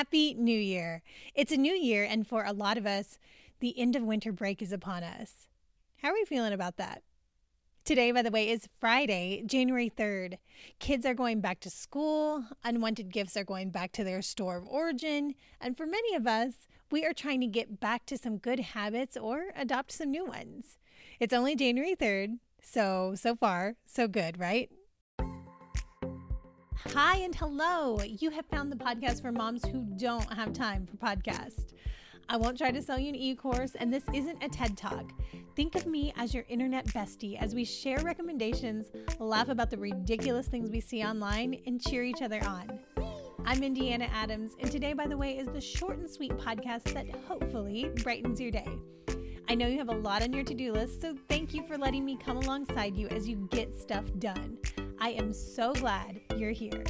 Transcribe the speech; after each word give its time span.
Happy 0.00 0.32
New 0.32 0.58
Year. 0.58 1.02
It's 1.34 1.52
a 1.52 1.58
new 1.58 1.74
year, 1.74 2.04
and 2.04 2.26
for 2.26 2.42
a 2.42 2.54
lot 2.54 2.78
of 2.78 2.86
us, 2.86 3.18
the 3.58 3.78
end 3.78 3.94
of 3.94 4.02
winter 4.02 4.32
break 4.32 4.62
is 4.62 4.72
upon 4.72 5.02
us. 5.02 5.46
How 5.98 6.08
are 6.08 6.14
we 6.14 6.24
feeling 6.24 6.54
about 6.54 6.78
that? 6.78 7.02
Today, 7.84 8.10
by 8.10 8.22
the 8.22 8.30
way, 8.30 8.48
is 8.48 8.70
Friday, 8.80 9.42
January 9.44 9.92
3rd. 9.94 10.38
Kids 10.78 11.04
are 11.04 11.12
going 11.12 11.42
back 11.42 11.60
to 11.60 11.68
school, 11.68 12.46
unwanted 12.64 13.12
gifts 13.12 13.36
are 13.36 13.44
going 13.44 13.68
back 13.68 13.92
to 13.92 14.02
their 14.02 14.22
store 14.22 14.56
of 14.56 14.66
origin, 14.66 15.34
and 15.60 15.76
for 15.76 15.84
many 15.84 16.14
of 16.14 16.26
us, 16.26 16.66
we 16.90 17.04
are 17.04 17.12
trying 17.12 17.42
to 17.42 17.46
get 17.46 17.78
back 17.78 18.06
to 18.06 18.16
some 18.16 18.38
good 18.38 18.60
habits 18.60 19.18
or 19.18 19.48
adopt 19.54 19.92
some 19.92 20.10
new 20.10 20.24
ones. 20.24 20.78
It's 21.18 21.34
only 21.34 21.54
January 21.54 21.94
3rd, 21.94 22.38
so, 22.62 23.12
so 23.16 23.36
far, 23.36 23.76
so 23.84 24.08
good, 24.08 24.40
right? 24.40 24.70
Hi 26.88 27.18
and 27.18 27.34
hello. 27.34 28.00
You 28.02 28.30
have 28.30 28.46
found 28.46 28.72
the 28.72 28.76
podcast 28.76 29.20
for 29.20 29.30
moms 29.30 29.64
who 29.66 29.86
don't 29.98 30.32
have 30.32 30.54
time 30.54 30.86
for 30.86 30.96
podcasts. 30.96 31.74
I 32.28 32.36
won't 32.36 32.56
try 32.56 32.70
to 32.70 32.80
sell 32.80 32.98
you 32.98 33.10
an 33.10 33.14
e 33.14 33.34
course, 33.34 33.74
and 33.74 33.92
this 33.92 34.02
isn't 34.14 34.42
a 34.42 34.48
TED 34.48 34.78
Talk. 34.78 35.12
Think 35.54 35.74
of 35.74 35.86
me 35.86 36.12
as 36.16 36.32
your 36.32 36.44
internet 36.48 36.86
bestie 36.86 37.38
as 37.38 37.54
we 37.54 37.64
share 37.64 37.98
recommendations, 37.98 38.86
laugh 39.18 39.50
about 39.50 39.70
the 39.70 39.76
ridiculous 39.76 40.48
things 40.48 40.70
we 40.70 40.80
see 40.80 41.04
online, 41.04 41.60
and 41.66 41.80
cheer 41.80 42.02
each 42.02 42.22
other 42.22 42.42
on. 42.44 42.80
I'm 43.44 43.62
Indiana 43.62 44.08
Adams, 44.12 44.56
and 44.58 44.72
today, 44.72 44.94
by 44.94 45.06
the 45.06 45.16
way, 45.16 45.36
is 45.36 45.48
the 45.48 45.60
short 45.60 45.98
and 45.98 46.10
sweet 46.10 46.32
podcast 46.32 46.94
that 46.94 47.06
hopefully 47.28 47.90
brightens 48.02 48.40
your 48.40 48.50
day. 48.50 48.68
I 49.48 49.54
know 49.54 49.66
you 49.66 49.78
have 49.78 49.90
a 49.90 49.98
lot 49.98 50.22
on 50.22 50.32
your 50.32 50.44
to 50.44 50.54
do 50.54 50.72
list, 50.72 51.02
so 51.02 51.14
thank 51.28 51.52
you 51.52 51.62
for 51.66 51.76
letting 51.76 52.04
me 52.04 52.16
come 52.16 52.38
alongside 52.38 52.96
you 52.96 53.06
as 53.08 53.28
you 53.28 53.48
get 53.50 53.78
stuff 53.78 54.04
done. 54.18 54.56
I 55.02 55.12
am 55.12 55.32
so 55.32 55.72
glad 55.72 56.20
you're 56.36 56.50
here. 56.50 56.84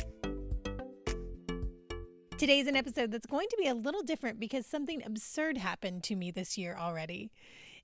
Today's 2.38 2.66
an 2.66 2.74
episode 2.74 3.12
that's 3.12 3.26
going 3.26 3.46
to 3.48 3.56
be 3.56 3.68
a 3.68 3.74
little 3.74 4.02
different 4.02 4.40
because 4.40 4.66
something 4.66 5.00
absurd 5.06 5.58
happened 5.58 6.02
to 6.04 6.16
me 6.16 6.32
this 6.32 6.58
year 6.58 6.76
already. 6.76 7.30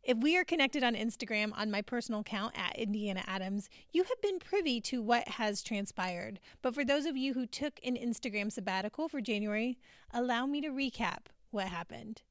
If 0.02 0.19
we 0.19 0.36
are 0.36 0.42
connected 0.42 0.82
on 0.82 0.97
Instagram 0.97 1.52
on 1.56 1.70
my 1.70 1.80
personal 1.80 2.22
account 2.22 2.58
at 2.58 2.77
Indiana 2.77 3.22
Adams, 3.28 3.69
you 3.92 4.02
have 4.02 4.20
been 4.20 4.41
privy 4.41 4.80
to 4.80 5.00
what 5.00 5.28
has 5.28 5.62
transpired. 5.62 6.41
But 6.60 6.74
for 6.74 6.84
those 6.84 7.06
of 7.06 7.16
you 7.16 7.34
who 7.34 7.47
took 7.47 7.78
an 7.84 7.94
Instagram 7.94 8.50
sabbatical 8.50 9.08
for 9.08 9.20
January, 9.20 9.78
allow 10.12 10.44
me 10.44 10.60
to 10.60 10.70
recap 10.70 11.27
what 11.52 11.69
happened. 11.69 12.22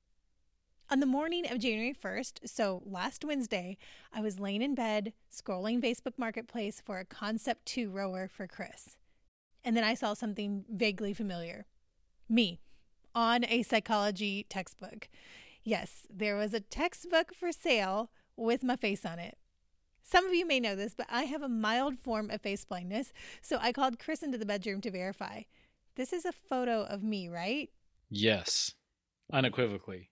On 0.87 0.99
the 0.99 1.07
morning 1.07 1.51
of 1.51 1.57
January 1.57 1.95
1st, 1.95 2.47
so 2.47 2.83
last 2.85 3.25
Wednesday, 3.25 3.75
I 4.13 4.21
was 4.21 4.39
laying 4.39 4.61
in 4.61 4.75
bed 4.75 5.13
scrolling 5.33 5.81
Facebook 5.81 6.13
Marketplace 6.15 6.79
for 6.79 6.99
a 6.99 7.05
Concept 7.05 7.65
2 7.65 7.89
rower 7.89 8.27
for 8.27 8.45
Chris. 8.45 8.95
And 9.63 9.75
then 9.75 9.83
I 9.83 9.95
saw 9.95 10.13
something 10.13 10.63
vaguely 10.69 11.11
familiar 11.11 11.65
me 12.29 12.59
on 13.15 13.45
a 13.45 13.63
psychology 13.63 14.45
textbook. 14.47 15.09
Yes, 15.63 16.05
there 16.07 16.35
was 16.35 16.53
a 16.53 16.59
textbook 16.59 17.33
for 17.33 17.51
sale 17.51 18.11
with 18.37 18.63
my 18.63 18.75
face 18.75 19.05
on 19.07 19.17
it. 19.17 19.39
Some 20.03 20.27
of 20.27 20.35
you 20.35 20.45
may 20.45 20.59
know 20.59 20.75
this, 20.75 20.93
but 20.93 21.07
I 21.09 21.23
have 21.23 21.41
a 21.41 21.49
mild 21.49 21.97
form 21.97 22.29
of 22.29 22.41
face 22.41 22.63
blindness, 22.63 23.11
so 23.41 23.57
I 23.59 23.71
called 23.71 23.97
Chris 23.97 24.21
into 24.21 24.37
the 24.37 24.45
bedroom 24.45 24.81
to 24.81 24.91
verify. 24.91 25.41
This 25.95 26.13
is 26.13 26.25
a 26.25 26.31
photo 26.31 26.83
of 26.83 27.01
me, 27.01 27.27
right? 27.27 27.71
Yes, 28.07 28.75
unequivocally. 29.33 30.09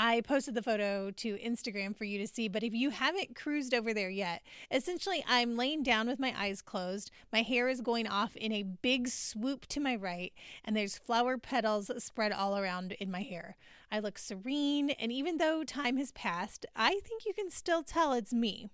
I 0.00 0.20
posted 0.20 0.54
the 0.54 0.62
photo 0.62 1.10
to 1.10 1.38
Instagram 1.38 1.96
for 1.96 2.04
you 2.04 2.20
to 2.20 2.26
see, 2.28 2.46
but 2.46 2.62
if 2.62 2.72
you 2.72 2.90
haven't 2.90 3.34
cruised 3.34 3.74
over 3.74 3.92
there 3.92 4.08
yet, 4.08 4.42
essentially 4.70 5.24
I'm 5.26 5.56
laying 5.56 5.82
down 5.82 6.06
with 6.06 6.20
my 6.20 6.32
eyes 6.38 6.62
closed. 6.62 7.10
My 7.32 7.42
hair 7.42 7.68
is 7.68 7.80
going 7.80 8.06
off 8.06 8.36
in 8.36 8.52
a 8.52 8.62
big 8.62 9.08
swoop 9.08 9.66
to 9.66 9.80
my 9.80 9.96
right, 9.96 10.32
and 10.64 10.76
there's 10.76 10.96
flower 10.96 11.36
petals 11.36 11.90
spread 11.98 12.30
all 12.30 12.56
around 12.56 12.92
in 13.00 13.10
my 13.10 13.22
hair. 13.22 13.56
I 13.90 13.98
look 13.98 14.18
serene, 14.18 14.90
and 14.90 15.10
even 15.10 15.38
though 15.38 15.64
time 15.64 15.96
has 15.96 16.12
passed, 16.12 16.64
I 16.76 17.00
think 17.04 17.26
you 17.26 17.34
can 17.34 17.50
still 17.50 17.82
tell 17.82 18.12
it's 18.12 18.32
me. 18.32 18.70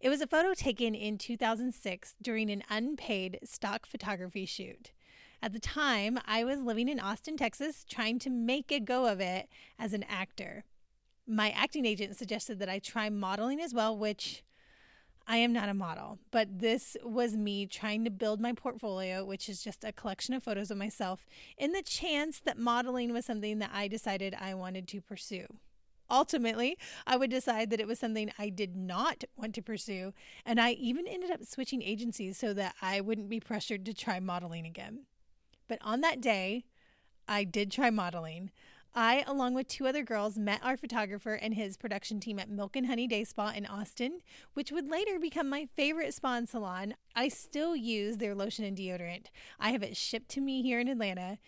It 0.00 0.08
was 0.08 0.22
a 0.22 0.26
photo 0.26 0.54
taken 0.54 0.94
in 0.94 1.18
2006 1.18 2.14
during 2.22 2.50
an 2.50 2.62
unpaid 2.70 3.40
stock 3.44 3.84
photography 3.84 4.46
shoot. 4.46 4.90
At 5.44 5.52
the 5.52 5.60
time, 5.60 6.18
I 6.24 6.42
was 6.42 6.62
living 6.62 6.88
in 6.88 6.98
Austin, 6.98 7.36
Texas, 7.36 7.84
trying 7.86 8.18
to 8.20 8.30
make 8.30 8.72
a 8.72 8.80
go 8.80 9.04
of 9.04 9.20
it 9.20 9.50
as 9.78 9.92
an 9.92 10.02
actor. 10.04 10.64
My 11.26 11.50
acting 11.50 11.84
agent 11.84 12.16
suggested 12.16 12.58
that 12.60 12.70
I 12.70 12.78
try 12.78 13.10
modeling 13.10 13.60
as 13.60 13.74
well, 13.74 13.94
which 13.94 14.42
I 15.26 15.36
am 15.36 15.52
not 15.52 15.68
a 15.68 15.74
model, 15.74 16.18
but 16.30 16.60
this 16.60 16.96
was 17.04 17.36
me 17.36 17.66
trying 17.66 18.06
to 18.06 18.10
build 18.10 18.40
my 18.40 18.54
portfolio, 18.54 19.22
which 19.22 19.50
is 19.50 19.62
just 19.62 19.84
a 19.84 19.92
collection 19.92 20.32
of 20.32 20.42
photos 20.42 20.70
of 20.70 20.78
myself, 20.78 21.26
in 21.58 21.72
the 21.72 21.82
chance 21.82 22.40
that 22.40 22.56
modeling 22.56 23.12
was 23.12 23.26
something 23.26 23.58
that 23.58 23.70
I 23.70 23.86
decided 23.86 24.34
I 24.40 24.54
wanted 24.54 24.88
to 24.88 25.02
pursue. 25.02 25.58
Ultimately, 26.10 26.78
I 27.06 27.18
would 27.18 27.28
decide 27.28 27.68
that 27.68 27.80
it 27.80 27.86
was 27.86 27.98
something 27.98 28.32
I 28.38 28.48
did 28.48 28.76
not 28.76 29.24
want 29.36 29.54
to 29.56 29.62
pursue, 29.62 30.14
and 30.46 30.58
I 30.58 30.70
even 30.70 31.06
ended 31.06 31.30
up 31.30 31.44
switching 31.44 31.82
agencies 31.82 32.38
so 32.38 32.54
that 32.54 32.76
I 32.80 33.02
wouldn't 33.02 33.28
be 33.28 33.40
pressured 33.40 33.84
to 33.84 33.92
try 33.92 34.20
modeling 34.20 34.64
again. 34.64 35.00
But 35.68 35.78
on 35.82 36.00
that 36.02 36.20
day, 36.20 36.64
I 37.26 37.44
did 37.44 37.70
try 37.70 37.90
modeling. 37.90 38.50
I, 38.96 39.24
along 39.26 39.54
with 39.54 39.66
two 39.66 39.88
other 39.88 40.04
girls, 40.04 40.38
met 40.38 40.60
our 40.62 40.76
photographer 40.76 41.34
and 41.34 41.54
his 41.54 41.76
production 41.76 42.20
team 42.20 42.38
at 42.38 42.48
Milk 42.48 42.76
and 42.76 42.86
Honey 42.86 43.08
Day 43.08 43.24
Spa 43.24 43.50
in 43.50 43.66
Austin, 43.66 44.20
which 44.52 44.70
would 44.70 44.88
later 44.88 45.18
become 45.18 45.48
my 45.48 45.66
favorite 45.74 46.14
spa 46.14 46.36
and 46.36 46.48
salon. 46.48 46.94
I 47.16 47.26
still 47.26 47.74
use 47.74 48.18
their 48.18 48.36
lotion 48.36 48.64
and 48.64 48.76
deodorant. 48.76 49.26
I 49.58 49.70
have 49.70 49.82
it 49.82 49.96
shipped 49.96 50.28
to 50.30 50.40
me 50.40 50.62
here 50.62 50.78
in 50.78 50.86
Atlanta, 50.86 51.38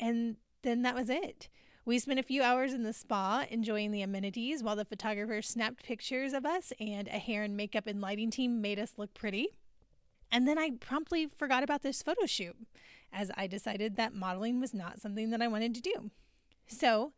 and 0.00 0.36
then 0.62 0.82
that 0.82 0.94
was 0.94 1.10
it. 1.10 1.50
We 1.84 1.98
spent 1.98 2.18
a 2.18 2.24
few 2.24 2.42
hours 2.42 2.72
in 2.72 2.82
the 2.82 2.94
spa 2.94 3.44
enjoying 3.50 3.92
the 3.92 4.02
amenities 4.02 4.62
while 4.62 4.74
the 4.74 4.84
photographer 4.84 5.42
snapped 5.42 5.84
pictures 5.84 6.32
of 6.32 6.46
us, 6.46 6.72
and 6.80 7.08
a 7.08 7.18
hair 7.18 7.42
and 7.42 7.56
makeup 7.56 7.86
and 7.86 8.00
lighting 8.00 8.30
team 8.30 8.62
made 8.62 8.78
us 8.78 8.94
look 8.96 9.12
pretty. 9.12 9.58
And 10.30 10.46
then 10.46 10.58
I 10.58 10.72
promptly 10.80 11.26
forgot 11.26 11.62
about 11.62 11.82
this 11.82 12.02
photo 12.02 12.26
shoot 12.26 12.56
as 13.12 13.30
I 13.36 13.46
decided 13.46 13.96
that 13.96 14.14
modeling 14.14 14.60
was 14.60 14.74
not 14.74 15.00
something 15.00 15.30
that 15.30 15.42
I 15.42 15.48
wanted 15.48 15.74
to 15.74 15.80
do. 15.80 16.10
So 16.66 17.12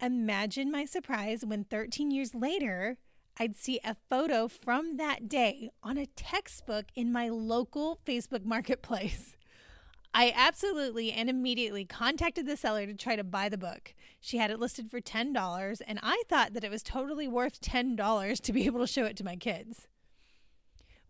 imagine 0.00 0.70
my 0.70 0.84
surprise 0.84 1.44
when 1.44 1.64
13 1.64 2.10
years 2.10 2.34
later, 2.34 2.98
I'd 3.38 3.56
see 3.56 3.80
a 3.82 3.96
photo 4.10 4.46
from 4.46 4.98
that 4.98 5.28
day 5.28 5.70
on 5.82 5.96
a 5.96 6.06
textbook 6.06 6.86
in 6.94 7.10
my 7.10 7.28
local 7.28 7.98
Facebook 8.06 8.44
marketplace. 8.44 9.36
I 10.14 10.32
absolutely 10.36 11.10
and 11.10 11.30
immediately 11.30 11.86
contacted 11.86 12.46
the 12.46 12.56
seller 12.58 12.84
to 12.84 12.92
try 12.92 13.16
to 13.16 13.24
buy 13.24 13.48
the 13.48 13.56
book. 13.56 13.94
She 14.20 14.36
had 14.36 14.50
it 14.50 14.60
listed 14.60 14.90
for 14.90 15.00
$10, 15.00 15.80
and 15.86 15.98
I 16.02 16.22
thought 16.28 16.52
that 16.52 16.64
it 16.64 16.70
was 16.70 16.82
totally 16.82 17.26
worth 17.26 17.62
$10 17.62 18.40
to 18.40 18.52
be 18.52 18.66
able 18.66 18.80
to 18.80 18.86
show 18.86 19.06
it 19.06 19.16
to 19.16 19.24
my 19.24 19.36
kids. 19.36 19.88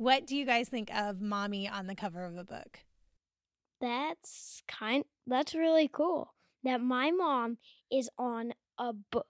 What 0.02 0.26
do 0.26 0.36
you 0.36 0.44
guys 0.44 0.68
think 0.68 0.92
of 0.92 1.20
mommy 1.20 1.68
on 1.68 1.86
the 1.86 1.94
cover 1.94 2.24
of 2.24 2.36
a 2.36 2.42
book? 2.42 2.80
That's 3.80 4.60
kind 4.66 5.04
that's 5.28 5.54
really 5.54 5.86
cool. 5.86 6.34
That 6.64 6.80
my 6.80 7.12
mom 7.12 7.58
is 7.88 8.10
on 8.18 8.52
a 8.76 8.92
book. 8.92 9.26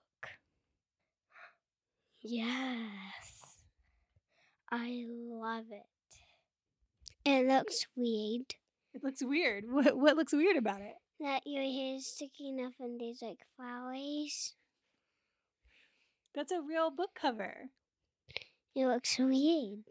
Yes. 2.23 3.59
I 4.71 5.05
love 5.07 5.65
it. 5.69 5.85
It 7.23 7.47
looks 7.47 7.85
weird. 7.95 8.55
It 8.95 9.03
looks 9.03 9.23
weird. 9.23 9.65
What 9.69 9.95
what 9.95 10.17
looks 10.17 10.33
weird 10.33 10.57
about 10.57 10.81
it? 10.81 10.95
That 11.19 11.43
your 11.45 11.61
hair 11.61 11.97
is 11.97 12.07
sticking 12.07 12.59
up 12.65 12.73
and 12.79 12.99
there's 12.99 13.21
like 13.21 13.45
flowers. 13.55 14.55
That's 16.33 16.51
a 16.51 16.63
real 16.67 16.89
book 16.89 17.11
cover. 17.13 17.69
It 18.75 18.87
looks 18.87 19.19
weird. 19.19 19.83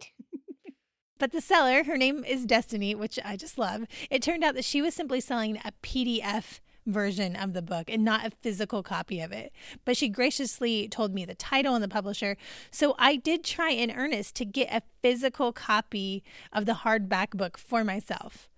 But 1.23 1.31
the 1.31 1.41
seller, 1.41 1.85
her 1.85 1.97
name 1.97 2.25
is 2.25 2.45
Destiny, 2.45 2.97
which 2.97 3.17
I 3.25 3.37
just 3.37 3.57
love. 3.57 3.87
It 4.11 4.23
turned 4.23 4.43
out 4.43 4.57
that 4.57 4.65
she 4.65 4.83
was 4.83 4.93
simply 4.93 5.21
selling 5.21 5.57
a 5.59 5.71
PDF 5.81 6.59
version 6.85 7.37
of 7.37 7.53
the 7.53 7.63
book 7.63 7.89
and 7.89 8.05
not 8.05 8.27
a 8.27 8.33
physical 8.43 8.83
copy 8.83 9.21
of 9.21 9.31
it. 9.31 9.53
But 9.85 9.97
she 9.97 10.09
graciously 10.09 10.89
told 10.89 11.15
me 11.15 11.25
the 11.25 11.37
title 11.37 11.77
and 11.77 11.85
the 11.85 11.87
publisher. 11.87 12.37
So 12.73 12.97
I 12.99 13.15
did 13.15 13.45
try 13.45 13.71
in 13.71 13.93
earnest 13.93 14.35
to 14.35 14.45
get 14.45 14.75
a 14.75 14.83
physical 15.01 15.53
copy 15.53 16.25
of 16.53 16.67
the 16.67 16.81
hardback 16.83 17.31
book 17.37 17.57
for 17.57 17.85
myself. 17.85 18.49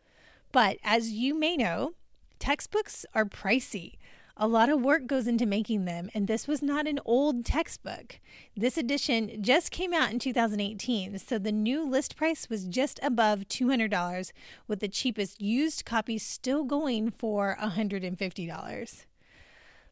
But 0.50 0.78
as 0.82 1.10
you 1.10 1.38
may 1.38 1.58
know, 1.58 1.92
textbooks 2.38 3.04
are 3.14 3.26
pricey. 3.26 3.98
A 4.36 4.48
lot 4.48 4.68
of 4.68 4.82
work 4.82 5.06
goes 5.06 5.28
into 5.28 5.46
making 5.46 5.84
them, 5.84 6.10
and 6.12 6.26
this 6.26 6.48
was 6.48 6.60
not 6.60 6.88
an 6.88 6.98
old 7.04 7.44
textbook. 7.44 8.18
This 8.56 8.76
edition 8.76 9.40
just 9.40 9.70
came 9.70 9.94
out 9.94 10.10
in 10.10 10.18
2018, 10.18 11.20
so 11.20 11.38
the 11.38 11.52
new 11.52 11.88
list 11.88 12.16
price 12.16 12.50
was 12.50 12.64
just 12.64 12.98
above 13.00 13.46
$200, 13.46 14.32
with 14.66 14.80
the 14.80 14.88
cheapest 14.88 15.40
used 15.40 15.84
copy 15.84 16.18
still 16.18 16.64
going 16.64 17.12
for 17.12 17.56
$150. 17.62 19.04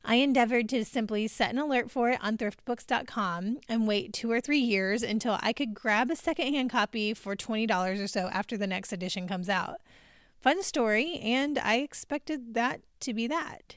I 0.05 0.17
endeavored 0.17 0.69
to 0.71 0.85
simply 0.85 1.29
set 1.29 1.53
an 1.53 1.59
alert 1.59 1.89
for 1.89 2.11
it 2.11 2.19
on 2.21 2.37
thriftbooks.com 2.37 3.59
and 3.69 3.87
wait 3.87 4.13
two 4.13 4.29
or 4.29 4.41
three 4.41 4.59
years 4.59 5.05
until 5.05 5.39
I 5.41 5.53
could 5.53 5.73
grab 5.73 6.11
a 6.11 6.17
secondhand 6.17 6.71
copy 6.71 7.15
for 7.15 7.37
$20 7.37 8.03
or 8.03 8.09
so 8.09 8.29
after 8.33 8.57
the 8.57 8.67
next 8.67 8.93
edition 8.93 9.29
comes 9.29 9.49
out. 9.49 9.81
Fun 10.41 10.65
story, 10.65 11.21
and 11.23 11.57
I 11.61 11.77
expected 11.77 12.55
that 12.55 12.81
to 12.99 13.15
be 13.15 13.29
that. 13.29 13.77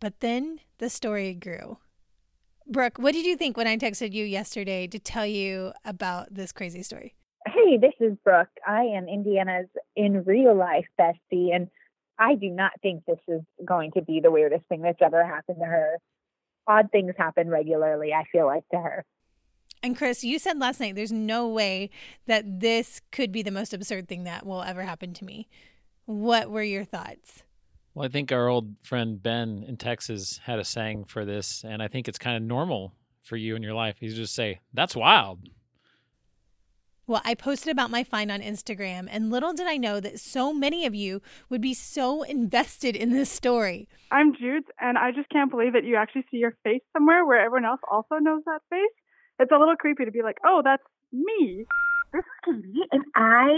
But 0.00 0.20
then 0.20 0.60
the 0.78 0.88
story 0.88 1.34
grew. 1.34 1.78
Brooke, 2.66 2.98
what 2.98 3.12
did 3.12 3.26
you 3.26 3.36
think 3.36 3.56
when 3.56 3.66
I 3.66 3.76
texted 3.76 4.12
you 4.12 4.24
yesterday 4.24 4.86
to 4.86 4.98
tell 4.98 5.26
you 5.26 5.72
about 5.84 6.32
this 6.34 6.52
crazy 6.52 6.82
story? 6.82 7.14
Hey, 7.46 7.76
this 7.76 7.92
is 8.00 8.16
Brooke. 8.24 8.48
I 8.66 8.84
am 8.84 9.06
Indiana's 9.06 9.68
in 9.94 10.24
real 10.24 10.56
life 10.56 10.86
bestie, 10.98 11.54
and 11.54 11.68
I 12.18 12.36
do 12.36 12.48
not 12.48 12.72
think 12.80 13.04
this 13.04 13.18
is 13.28 13.42
going 13.64 13.92
to 13.92 14.02
be 14.02 14.20
the 14.20 14.30
weirdest 14.30 14.64
thing 14.68 14.80
that's 14.80 15.02
ever 15.02 15.26
happened 15.26 15.58
to 15.60 15.66
her. 15.66 15.98
Odd 16.66 16.90
things 16.90 17.14
happen 17.18 17.50
regularly, 17.50 18.12
I 18.14 18.24
feel 18.32 18.46
like, 18.46 18.66
to 18.70 18.78
her. 18.78 19.04
And 19.82 19.94
Chris, 19.94 20.24
you 20.24 20.38
said 20.38 20.58
last 20.58 20.80
night 20.80 20.94
there's 20.94 21.12
no 21.12 21.46
way 21.46 21.90
that 22.26 22.60
this 22.60 23.02
could 23.12 23.30
be 23.30 23.42
the 23.42 23.50
most 23.50 23.74
absurd 23.74 24.08
thing 24.08 24.24
that 24.24 24.46
will 24.46 24.62
ever 24.62 24.82
happen 24.82 25.12
to 25.12 25.24
me. 25.26 25.46
What 26.06 26.50
were 26.50 26.62
your 26.62 26.84
thoughts? 26.84 27.42
Well, 27.94 28.04
I 28.04 28.08
think 28.08 28.32
our 28.32 28.48
old 28.48 28.74
friend 28.82 29.22
Ben 29.22 29.64
in 29.66 29.76
Texas 29.76 30.40
had 30.44 30.58
a 30.58 30.64
saying 30.64 31.04
for 31.04 31.24
this, 31.24 31.64
and 31.64 31.82
I 31.82 31.88
think 31.88 32.08
it's 32.08 32.18
kind 32.18 32.36
of 32.36 32.42
normal 32.42 32.92
for 33.22 33.36
you 33.36 33.54
in 33.54 33.62
your 33.62 33.74
life. 33.74 33.98
He's 34.00 34.16
just 34.16 34.34
say, 34.34 34.60
"That's 34.72 34.96
wild." 34.96 35.48
Well, 37.06 37.22
I 37.24 37.34
posted 37.34 37.70
about 37.70 37.90
my 37.90 38.02
find 38.02 38.32
on 38.32 38.40
Instagram, 38.40 39.08
and 39.10 39.30
little 39.30 39.52
did 39.52 39.66
I 39.66 39.76
know 39.76 40.00
that 40.00 40.18
so 40.18 40.52
many 40.52 40.86
of 40.86 40.94
you 40.94 41.20
would 41.50 41.60
be 41.60 41.74
so 41.74 42.22
invested 42.22 42.96
in 42.96 43.10
this 43.10 43.30
story. 43.30 43.88
I'm 44.10 44.34
Jude, 44.34 44.64
and 44.80 44.98
I 44.98 45.12
just 45.12 45.28
can't 45.28 45.50
believe 45.50 45.74
that 45.74 45.84
you 45.84 45.96
actually 45.96 46.24
see 46.30 46.38
your 46.38 46.56
face 46.64 46.82
somewhere 46.94 47.24
where 47.24 47.40
everyone 47.40 47.66
else 47.66 47.80
also 47.90 48.16
knows 48.16 48.42
that 48.46 48.60
face 48.70 48.90
it's 49.38 49.50
a 49.50 49.58
little 49.58 49.76
creepy 49.76 50.04
to 50.04 50.10
be 50.10 50.22
like, 50.22 50.38
oh, 50.44 50.62
that's 50.64 50.82
me. 51.12 51.64
This 52.14 52.22
is 52.22 52.62
Katie, 52.62 52.80
and 52.92 53.02
I 53.16 53.48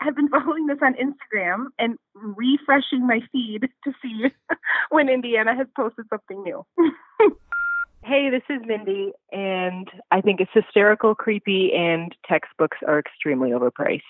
have 0.00 0.16
been 0.16 0.30
following 0.30 0.66
this 0.66 0.78
on 0.80 0.94
Instagram 0.94 1.66
and 1.78 1.98
refreshing 2.14 3.06
my 3.06 3.20
feed 3.30 3.68
to 3.84 3.92
see 4.00 4.30
when 4.88 5.10
Indiana 5.10 5.54
has 5.54 5.66
posted 5.76 6.06
something 6.08 6.42
new. 6.42 6.64
hey, 8.02 8.30
this 8.30 8.40
is 8.48 8.62
Mindy, 8.64 9.12
and 9.30 9.90
I 10.10 10.22
think 10.22 10.40
it's 10.40 10.50
hysterical, 10.54 11.14
creepy, 11.14 11.72
and 11.74 12.16
textbooks 12.26 12.78
are 12.86 12.98
extremely 12.98 13.50
overpriced. 13.50 14.00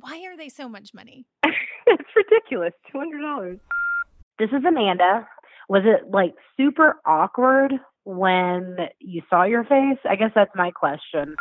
Why 0.00 0.20
are 0.26 0.36
they 0.36 0.48
so 0.48 0.68
much 0.68 0.92
money? 0.92 1.24
it's 1.86 2.10
ridiculous. 2.16 2.72
$200. 2.92 3.60
This 4.40 4.50
is 4.50 4.64
Amanda. 4.66 5.28
Was 5.68 5.84
it 5.84 6.10
like 6.10 6.34
super 6.56 6.96
awkward 7.06 7.74
when 8.02 8.78
you 8.98 9.22
saw 9.30 9.44
your 9.44 9.62
face? 9.62 9.98
I 10.10 10.16
guess 10.16 10.32
that's 10.34 10.50
my 10.56 10.72
question. 10.72 11.36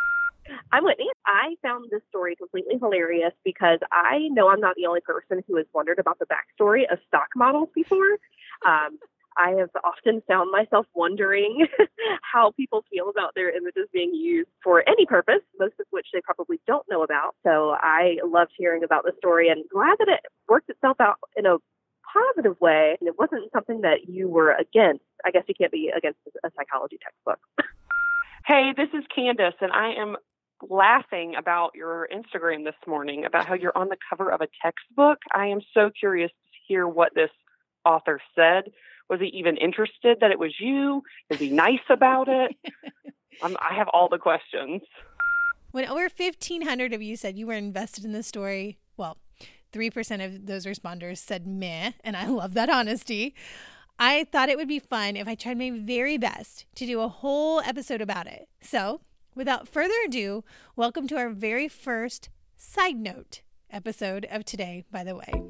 I'm 0.72 0.84
Whitney. 0.84 1.08
I 1.26 1.56
found 1.62 1.86
this 1.92 2.02
story 2.10 2.36
completely 2.36 2.78
hilarious 2.80 3.34
because 3.44 3.80
I 3.92 4.28
know 4.32 4.50
I'm 4.50 4.60
not 4.60 4.76
the 4.76 4.86
only 4.86 5.02
person 5.02 5.44
who 5.48 5.58
has 5.58 5.66
wondered 5.74 6.00
about 6.00 6.20
the 6.20 6.26
backstory 6.26 6.84
of 6.92 7.00
stock 7.08 7.28
models 7.36 7.70
before. 7.74 8.18
Um, 8.66 9.00
I 9.38 9.52
have 9.60 9.70
often 9.84 10.24
found 10.28 10.52
myself 10.52 10.88
wondering 10.96 11.68
how 12.22 12.52
people 12.58 12.84
feel 12.92 13.10
about 13.10 13.36
their 13.36 13.56
images 13.56 13.88
being 13.94 14.14
used 14.14 14.50
for 14.64 14.84
any 14.90 15.06
purpose, 15.06 15.42
most 15.60 15.76
of 15.80 15.86
which 15.92 16.08
they 16.12 16.22
probably 16.22 16.60
don't 16.66 16.86
know 16.90 17.04
about. 17.04 17.36
So 17.44 17.76
I 17.80 18.18
loved 18.26 18.52
hearing 18.58 18.84
about 18.84 19.04
the 19.04 19.14
story 19.20 19.50
and 19.50 19.64
glad 19.72 19.98
that 20.00 20.08
it 20.08 20.22
worked 20.50 20.70
itself 20.70 20.98
out 21.00 21.18
in 21.36 21.46
a 21.46 21.58
positive 22.12 22.60
way. 22.60 22.98
And 23.00 23.08
it 23.08 23.20
wasn't 23.20 23.52
something 23.54 23.82
that 23.82 24.10
you 24.10 24.28
were 24.28 24.54
against. 24.54 25.04
I 25.24 25.30
guess 25.30 25.44
you 25.48 25.54
can't 25.56 25.72
be 25.72 25.92
against 25.96 26.20
a 26.44 26.50
psychology 26.58 26.98
textbook. 27.02 27.40
hey, 28.48 28.74
this 28.76 28.90
is 28.94 29.06
Candace, 29.14 29.56
and 29.62 29.72
I 29.72 29.94
am 29.94 30.16
laughing 30.70 31.36
about 31.38 31.72
your 31.76 32.08
Instagram 32.14 32.64
this 32.64 32.76
morning 32.86 33.26
about 33.26 33.46
how 33.46 33.54
you're 33.54 33.78
on 33.78 33.90
the 33.90 33.98
cover 34.10 34.32
of 34.32 34.42
a 34.42 34.48
textbook. 34.64 35.20
I 35.34 35.48
am 35.48 35.62
so 35.74 35.90
curious 35.98 36.32
to 36.32 36.60
hear 36.68 36.88
what 36.88 37.14
this 37.16 37.30
author 37.86 38.20
said. 38.36 38.72
Was 39.10 39.20
he 39.20 39.28
even 39.28 39.58
interested 39.58 40.18
that 40.22 40.32
it 40.32 40.40
was 40.40 40.54
you? 40.60 41.02
Is 41.30 41.40
he 41.40 41.50
nice 41.50 41.80
about 41.90 42.28
it? 42.28 42.56
I 43.42 43.74
have 43.76 43.88
all 43.94 44.10
the 44.10 44.18
questions. 44.18 44.82
When 45.72 45.86
over 45.86 46.10
1,500 46.16 46.94
of 46.94 47.02
you 47.02 47.16
said 47.16 47.38
you 47.38 47.48
were 47.48 47.54
invested 47.54 48.04
in 48.04 48.12
the 48.12 48.24
story, 48.24 48.80
well, 48.98 49.18
3% 49.74 50.26
of 50.26 50.46
those 50.48 50.66
responders 50.66 51.18
said 51.18 51.46
meh, 51.46 51.92
and 52.04 52.18
I 52.18 52.28
love 52.28 52.54
that 52.56 52.70
honesty. 52.70 53.36
I 54.00 54.26
thought 54.26 54.50
it 54.50 54.58
would 54.58 54.68
be 54.68 54.80
fun 54.80 55.16
if 55.16 55.28
I 55.28 55.36
tried 55.36 55.58
my 55.58 55.72
very 55.72 56.18
best 56.18 56.66
to 56.76 56.86
do 56.86 57.02
a 57.02 57.08
whole 57.08 57.62
episode 57.62 58.02
about 58.02 58.28
it. 58.28 58.48
So, 58.62 59.02
without 59.38 59.68
further 59.68 59.94
ado, 60.04 60.44
welcome 60.76 61.08
to 61.08 61.16
our 61.16 61.30
very 61.30 61.68
first 61.68 62.30
side 62.58 62.98
note 62.98 63.42
episode 63.70 64.26
of 64.32 64.44
today, 64.44 64.84
by 64.92 65.04
the 65.04 65.16
way. 65.16 65.44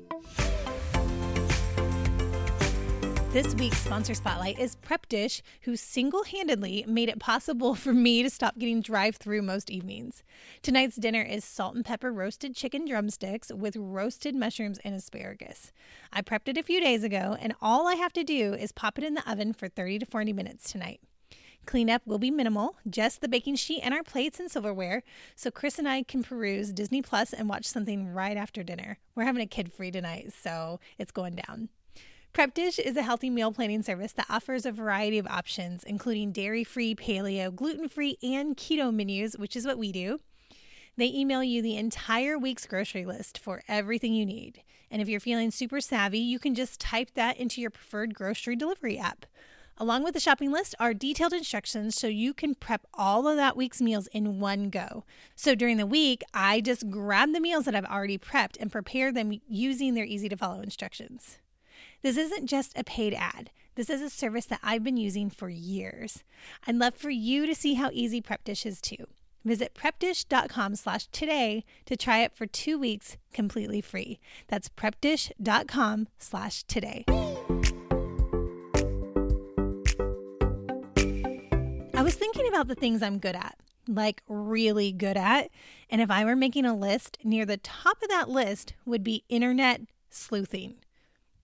This 3.31 3.55
week's 3.55 3.77
sponsor 3.77 4.13
spotlight 4.13 4.59
is 4.59 4.75
Prep 4.75 5.07
Dish, 5.07 5.41
who 5.61 5.77
single 5.77 6.23
handedly 6.25 6.83
made 6.85 7.07
it 7.07 7.19
possible 7.19 7.75
for 7.75 7.93
me 7.93 8.23
to 8.23 8.29
stop 8.29 8.57
getting 8.57 8.81
drive 8.81 9.15
through 9.15 9.41
most 9.41 9.71
evenings. 9.71 10.21
Tonight's 10.61 10.97
dinner 10.97 11.21
is 11.21 11.45
salt 11.45 11.75
and 11.75 11.85
pepper 11.85 12.11
roasted 12.11 12.55
chicken 12.55 12.85
drumsticks 12.85 13.53
with 13.53 13.77
roasted 13.77 14.35
mushrooms 14.35 14.79
and 14.83 14.95
asparagus. 14.95 15.71
I 16.11 16.21
prepped 16.21 16.49
it 16.49 16.57
a 16.57 16.63
few 16.63 16.81
days 16.81 17.05
ago, 17.05 17.37
and 17.39 17.53
all 17.61 17.87
I 17.87 17.95
have 17.95 18.11
to 18.13 18.23
do 18.25 18.53
is 18.53 18.73
pop 18.73 18.97
it 18.97 19.05
in 19.05 19.13
the 19.13 19.29
oven 19.29 19.53
for 19.53 19.69
30 19.69 19.99
to 19.99 20.05
40 20.05 20.33
minutes 20.33 20.69
tonight. 20.71 20.99
Cleanup 21.67 22.01
will 22.07 22.17
be 22.17 22.31
minimal, 22.31 22.77
just 22.89 23.21
the 23.21 23.27
baking 23.27 23.57
sheet 23.57 23.81
and 23.83 23.93
our 23.93 24.01
plates 24.01 24.39
and 24.39 24.49
silverware, 24.49 25.03
so 25.35 25.51
Chris 25.51 25.77
and 25.77 25.87
I 25.87 26.01
can 26.01 26.23
peruse 26.23 26.71
Disney 26.71 27.01
Plus 27.01 27.33
and 27.33 27.47
watch 27.47 27.65
something 27.65 28.13
right 28.13 28.37
after 28.37 28.63
dinner. 28.63 28.97
We're 29.13 29.25
having 29.25 29.43
a 29.43 29.47
kid 29.47 29.71
free 29.71 29.91
tonight, 29.91 30.33
so 30.33 30.79
it's 30.97 31.11
going 31.11 31.35
down. 31.35 31.69
Prep 32.33 32.53
Dish 32.53 32.79
is 32.79 32.95
a 32.95 33.03
healthy 33.03 33.29
meal 33.29 33.51
planning 33.51 33.83
service 33.83 34.13
that 34.13 34.27
offers 34.29 34.65
a 34.65 34.71
variety 34.71 35.17
of 35.17 35.27
options, 35.27 35.83
including 35.83 36.31
dairy 36.31 36.63
free, 36.63 36.95
paleo, 36.95 37.53
gluten 37.53 37.89
free, 37.89 38.17
and 38.23 38.55
keto 38.55 38.93
menus, 38.93 39.37
which 39.37 39.55
is 39.55 39.65
what 39.65 39.77
we 39.77 39.91
do. 39.91 40.19
They 40.95 41.07
email 41.07 41.43
you 41.43 41.61
the 41.61 41.77
entire 41.77 42.37
week's 42.37 42.65
grocery 42.65 43.05
list 43.05 43.37
for 43.37 43.61
everything 43.67 44.13
you 44.13 44.25
need. 44.25 44.63
And 44.89 45.01
if 45.01 45.09
you're 45.09 45.19
feeling 45.19 45.51
super 45.51 45.81
savvy, 45.81 46.19
you 46.19 46.39
can 46.39 46.55
just 46.55 46.79
type 46.79 47.11
that 47.15 47.37
into 47.37 47.59
your 47.59 47.71
preferred 47.71 48.13
grocery 48.13 48.55
delivery 48.55 48.97
app. 48.97 49.25
Along 49.79 50.03
with 50.03 50.15
the 50.15 50.19
shopping 50.19 50.51
list 50.51 50.74
are 50.79 50.94
detailed 50.94 51.33
instructions 51.33 51.95
so 51.95 52.07
you 52.07 52.33
can 52.33 52.56
prep 52.56 52.88
all 52.95 53.27
of 53.27 53.35
that 53.35 53.56
week's 53.56 53.79
meals 53.79 54.07
in 54.07 54.39
one 54.39 54.71
go. 54.71 55.06
So 55.35 55.53
during 55.53 55.77
the 55.77 55.85
week, 55.85 56.24
I 56.33 56.62
just 56.62 56.89
grab 56.89 57.31
the 57.31 57.39
meals 57.39 57.65
that 57.65 57.75
I've 57.75 57.85
already 57.85 58.18
prepped 58.18 58.57
and 58.59 58.71
prepare 58.71 59.12
them 59.12 59.39
using 59.47 59.94
their 59.94 60.03
easy 60.03 60.29
to 60.29 60.38
follow 60.38 60.62
instructions. 60.62 61.38
This 62.01 62.18
isn't 62.18 62.47
just 62.47 62.75
a 62.75 62.83
paid 62.83 63.13
ad. 63.13 63.51
This 63.75 63.91
is 63.91 64.01
a 64.01 64.09
service 64.09 64.45
that 64.47 64.62
I've 64.63 64.83
been 64.83 64.97
using 64.97 65.30
for 65.30 65.49
years. 65.49 66.23
I'd 66.66 66.75
love 66.75 66.95
for 66.95 67.11
you 67.11 67.45
to 67.45 67.54
see 67.54 67.75
how 67.75 67.92
easy 67.94 68.19
Prep 68.19 68.44
Dish 68.44 68.66
is 68.66 68.81
too. 68.81 69.06
Visit 69.45 69.75
prepdish.com 69.75 70.75
slash 70.75 71.06
today 71.07 71.63
to 71.85 71.95
try 71.95 72.23
it 72.23 72.35
for 72.35 72.47
two 72.47 72.80
weeks 72.80 73.18
completely 73.31 73.81
free. 73.81 74.19
That's 74.47 74.69
prepdish.com 74.69 76.07
slash 76.18 76.63
today. 76.63 77.06
Was 82.07 82.16
thinking 82.16 82.47
about 82.47 82.69
the 82.69 82.76
things 82.76 83.04
I'm 83.04 83.19
good 83.19 83.35
at, 83.35 83.59
like 83.85 84.23
really 84.30 84.94
good 84.94 85.18
at. 85.18 85.49
And 85.90 85.99
if 85.99 86.09
I 86.09 86.23
were 86.23 86.37
making 86.37 86.64
a 86.64 86.73
list, 86.73 87.18
near 87.21 87.45
the 87.45 87.57
top 87.57 88.02
of 88.02 88.07
that 88.07 88.30
list 88.30 88.73
would 88.85 89.04
be 89.04 89.26
internet 89.28 89.81
sleuthing. 90.09 90.76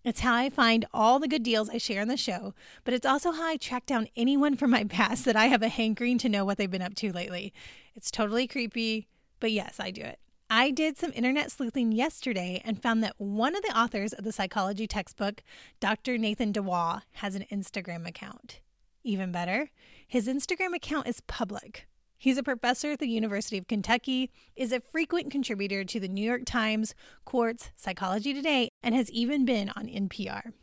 It's 0.05 0.21
how 0.21 0.33
I 0.33 0.49
find 0.49 0.85
all 0.93 1.19
the 1.19 1.27
good 1.27 1.43
deals 1.43 1.69
I 1.69 1.79
share 1.79 2.01
on 2.01 2.07
the 2.07 2.15
show, 2.15 2.53
but 2.85 2.93
it's 2.93 3.05
also 3.05 3.33
how 3.33 3.45
I 3.45 3.57
track 3.57 3.85
down 3.85 4.07
anyone 4.15 4.55
from 4.55 4.71
my 4.71 4.83
past 4.89 5.25
that 5.25 5.35
I 5.35 5.47
have 5.47 5.63
a 5.63 5.67
hankering 5.67 6.17
to 6.19 6.29
know 6.29 6.45
what 6.45 6.57
they've 6.57 6.71
been 6.71 6.81
up 6.81 6.95
to 6.95 7.11
lately. 7.11 7.53
It's 7.93 8.09
totally 8.09 8.47
creepy, 8.47 9.09
but 9.41 9.51
yes, 9.51 9.81
I 9.81 9.91
do 9.91 10.03
it. 10.03 10.17
I 10.49 10.71
did 10.71 10.97
some 10.97 11.11
internet 11.13 11.51
sleuthing 11.51 11.91
yesterday 11.91 12.61
and 12.63 12.81
found 12.81 13.03
that 13.03 13.19
one 13.19 13.53
of 13.53 13.63
the 13.63 13.77
authors 13.77 14.13
of 14.13 14.23
the 14.23 14.31
psychology 14.31 14.87
textbook, 14.87 15.43
Dr. 15.81 16.17
Nathan 16.17 16.53
DeWall, 16.53 17.01
has 17.15 17.35
an 17.35 17.43
Instagram 17.51 18.07
account. 18.07 18.61
Even 19.05 19.33
better, 19.33 19.69
his 20.13 20.27
Instagram 20.27 20.75
account 20.75 21.07
is 21.07 21.21
public. 21.21 21.87
He's 22.19 22.37
a 22.37 22.43
professor 22.43 22.91
at 22.91 22.99
the 22.99 23.07
University 23.07 23.57
of 23.57 23.65
Kentucky, 23.65 24.29
is 24.55 24.71
a 24.71 24.79
frequent 24.79 25.31
contributor 25.31 25.83
to 25.85 25.99
the 25.99 26.07
New 26.07 26.23
York 26.23 26.43
Times, 26.45 26.93
Quartz, 27.25 27.71
Psychology 27.75 28.31
Today, 28.31 28.69
and 28.83 28.93
has 28.93 29.09
even 29.09 29.43
been 29.43 29.71
on 29.75 29.87
NPR. 29.87 30.53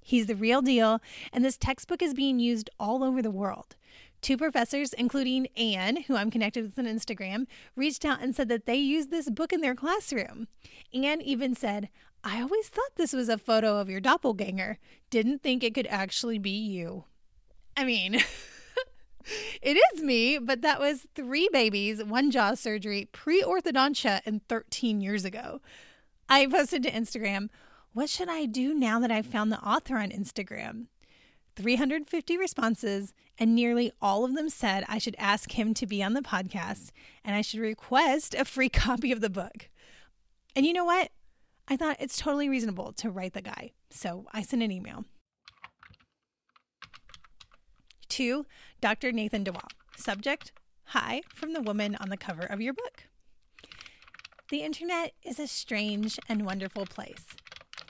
He's 0.00 0.26
the 0.26 0.36
real 0.36 0.62
deal, 0.62 1.00
and 1.32 1.44
this 1.44 1.58
textbook 1.58 2.02
is 2.02 2.14
being 2.14 2.38
used 2.38 2.70
all 2.78 3.02
over 3.02 3.20
the 3.20 3.32
world. 3.32 3.74
Two 4.22 4.36
professors, 4.36 4.92
including 4.92 5.48
Anne, 5.56 6.02
who 6.02 6.14
I'm 6.14 6.30
connected 6.30 6.62
with 6.62 6.78
on 6.78 6.84
Instagram, 6.84 7.48
reached 7.74 8.04
out 8.04 8.22
and 8.22 8.32
said 8.32 8.48
that 8.48 8.66
they 8.66 8.76
use 8.76 9.08
this 9.08 9.28
book 9.28 9.52
in 9.52 9.60
their 9.60 9.74
classroom. 9.74 10.46
Anne 10.92 11.20
even 11.20 11.56
said, 11.56 11.88
I 12.22 12.40
always 12.40 12.68
thought 12.68 12.94
this 12.94 13.12
was 13.12 13.28
a 13.28 13.38
photo 13.38 13.76
of 13.78 13.90
your 13.90 14.00
doppelganger. 14.00 14.78
Didn't 15.10 15.42
think 15.42 15.64
it 15.64 15.74
could 15.74 15.88
actually 15.88 16.38
be 16.38 16.50
you. 16.50 17.06
I 17.76 17.82
mean, 17.82 18.22
it 19.62 19.78
is 19.94 20.02
me, 20.02 20.38
but 20.38 20.62
that 20.62 20.80
was 20.80 21.06
three 21.14 21.48
babies, 21.52 22.02
one 22.02 22.30
jaw 22.30 22.54
surgery, 22.54 23.08
pre 23.12 23.42
orthodontia, 23.42 24.20
and 24.26 24.46
13 24.48 25.00
years 25.00 25.24
ago. 25.24 25.60
I 26.28 26.46
posted 26.46 26.82
to 26.84 26.90
Instagram, 26.90 27.48
What 27.92 28.08
should 28.08 28.28
I 28.28 28.46
do 28.46 28.74
now 28.74 28.98
that 29.00 29.10
I've 29.10 29.26
found 29.26 29.52
the 29.52 29.60
author 29.60 29.96
on 29.96 30.10
Instagram? 30.10 30.86
350 31.56 32.36
responses, 32.36 33.12
and 33.38 33.54
nearly 33.54 33.92
all 34.02 34.24
of 34.24 34.34
them 34.34 34.48
said 34.48 34.84
I 34.88 34.98
should 34.98 35.16
ask 35.18 35.52
him 35.52 35.74
to 35.74 35.86
be 35.86 36.02
on 36.02 36.14
the 36.14 36.22
podcast 36.22 36.90
and 37.24 37.36
I 37.36 37.42
should 37.42 37.60
request 37.60 38.34
a 38.34 38.44
free 38.44 38.68
copy 38.70 39.12
of 39.12 39.20
the 39.20 39.30
book. 39.30 39.68
And 40.56 40.66
you 40.66 40.72
know 40.72 40.84
what? 40.84 41.10
I 41.66 41.76
thought 41.76 41.96
it's 41.98 42.18
totally 42.18 42.48
reasonable 42.48 42.92
to 42.94 43.10
write 43.10 43.32
the 43.32 43.42
guy. 43.42 43.72
So 43.90 44.26
I 44.32 44.42
sent 44.42 44.62
an 44.62 44.70
email. 44.70 45.04
To 48.14 48.46
Dr. 48.80 49.10
Nathan 49.10 49.42
DeWall. 49.42 49.66
Subject 49.96 50.52
Hi 50.84 51.22
from 51.34 51.52
the 51.52 51.60
woman 51.60 51.96
on 51.96 52.10
the 52.10 52.16
cover 52.16 52.42
of 52.44 52.60
your 52.60 52.72
book. 52.72 53.08
The 54.50 54.62
internet 54.62 55.14
is 55.24 55.40
a 55.40 55.48
strange 55.48 56.20
and 56.28 56.46
wonderful 56.46 56.86
place. 56.86 57.24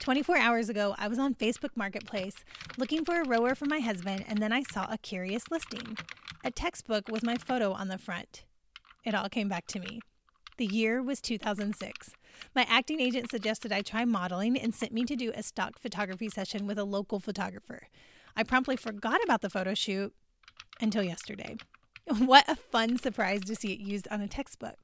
24 0.01 0.39
hours 0.39 0.71
ago, 0.71 0.95
I 0.97 1.09
was 1.09 1.19
on 1.19 1.35
Facebook 1.35 1.77
Marketplace 1.77 2.43
looking 2.79 3.05
for 3.05 3.21
a 3.21 3.29
rower 3.29 3.55
for 3.55 3.67
my 3.67 3.81
husband, 3.81 4.25
and 4.27 4.39
then 4.39 4.51
I 4.51 4.63
saw 4.63 4.87
a 4.91 4.97
curious 4.97 5.51
listing 5.51 5.99
a 6.43 6.51
textbook 6.51 7.09
with 7.09 7.23
my 7.23 7.37
photo 7.37 7.73
on 7.73 7.89
the 7.89 7.99
front. 7.99 8.45
It 9.05 9.15
all 9.15 9.29
came 9.29 9.51
back 9.51 9.67
to 9.67 9.79
me. 9.79 10.01
The 10.57 10.65
year 10.65 11.03
was 11.03 11.21
2006. 11.21 12.13
My 12.55 12.65
acting 12.67 12.99
agent 12.99 13.31
suggested 13.31 13.73
I 13.73 13.83
try 13.83 14.07
modeling 14.07 14.59
and 14.59 14.75
sent 14.75 14.93
me 14.93 15.05
to 15.05 15.17
do 15.17 15.33
a 15.35 15.43
stock 15.43 15.79
photography 15.79 16.31
session 16.31 16.67
with 16.67 16.79
a 16.79 16.85
local 16.85 17.21
photographer. 17.21 17.89
I 18.37 18.43
promptly 18.43 18.77
forgot 18.77 19.23
about 19.25 19.41
the 19.41 19.51
photo 19.51 19.75
shoot 19.75 20.13
until 20.81 21.03
yesterday. 21.03 21.57
What 22.19 22.47
a 22.49 22.57
fun 22.57 22.99
surprise 22.99 23.41
to 23.47 23.55
see 23.55 23.73
it 23.73 23.81
used 23.81 24.09
on 24.09 24.21
a 24.21 24.29
textbook. 24.29 24.77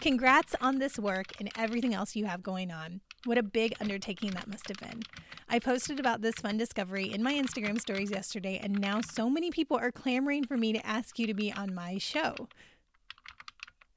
Congrats 0.00 0.54
on 0.62 0.78
this 0.78 0.98
work 0.98 1.26
and 1.38 1.50
everything 1.58 1.94
else 1.94 2.16
you 2.16 2.24
have 2.24 2.42
going 2.42 2.70
on. 2.70 3.02
What 3.24 3.36
a 3.36 3.42
big 3.42 3.74
undertaking 3.80 4.30
that 4.30 4.48
must 4.48 4.68
have 4.68 4.78
been. 4.78 5.02
I 5.48 5.58
posted 5.58 6.00
about 6.00 6.22
this 6.22 6.36
fun 6.36 6.56
discovery 6.56 7.12
in 7.12 7.22
my 7.22 7.34
Instagram 7.34 7.78
stories 7.80 8.10
yesterday, 8.10 8.58
and 8.62 8.80
now 8.80 9.00
so 9.02 9.28
many 9.28 9.50
people 9.50 9.76
are 9.76 9.92
clamoring 9.92 10.44
for 10.44 10.56
me 10.56 10.72
to 10.72 10.86
ask 10.86 11.18
you 11.18 11.26
to 11.26 11.34
be 11.34 11.52
on 11.52 11.74
my 11.74 11.98
show. 11.98 12.48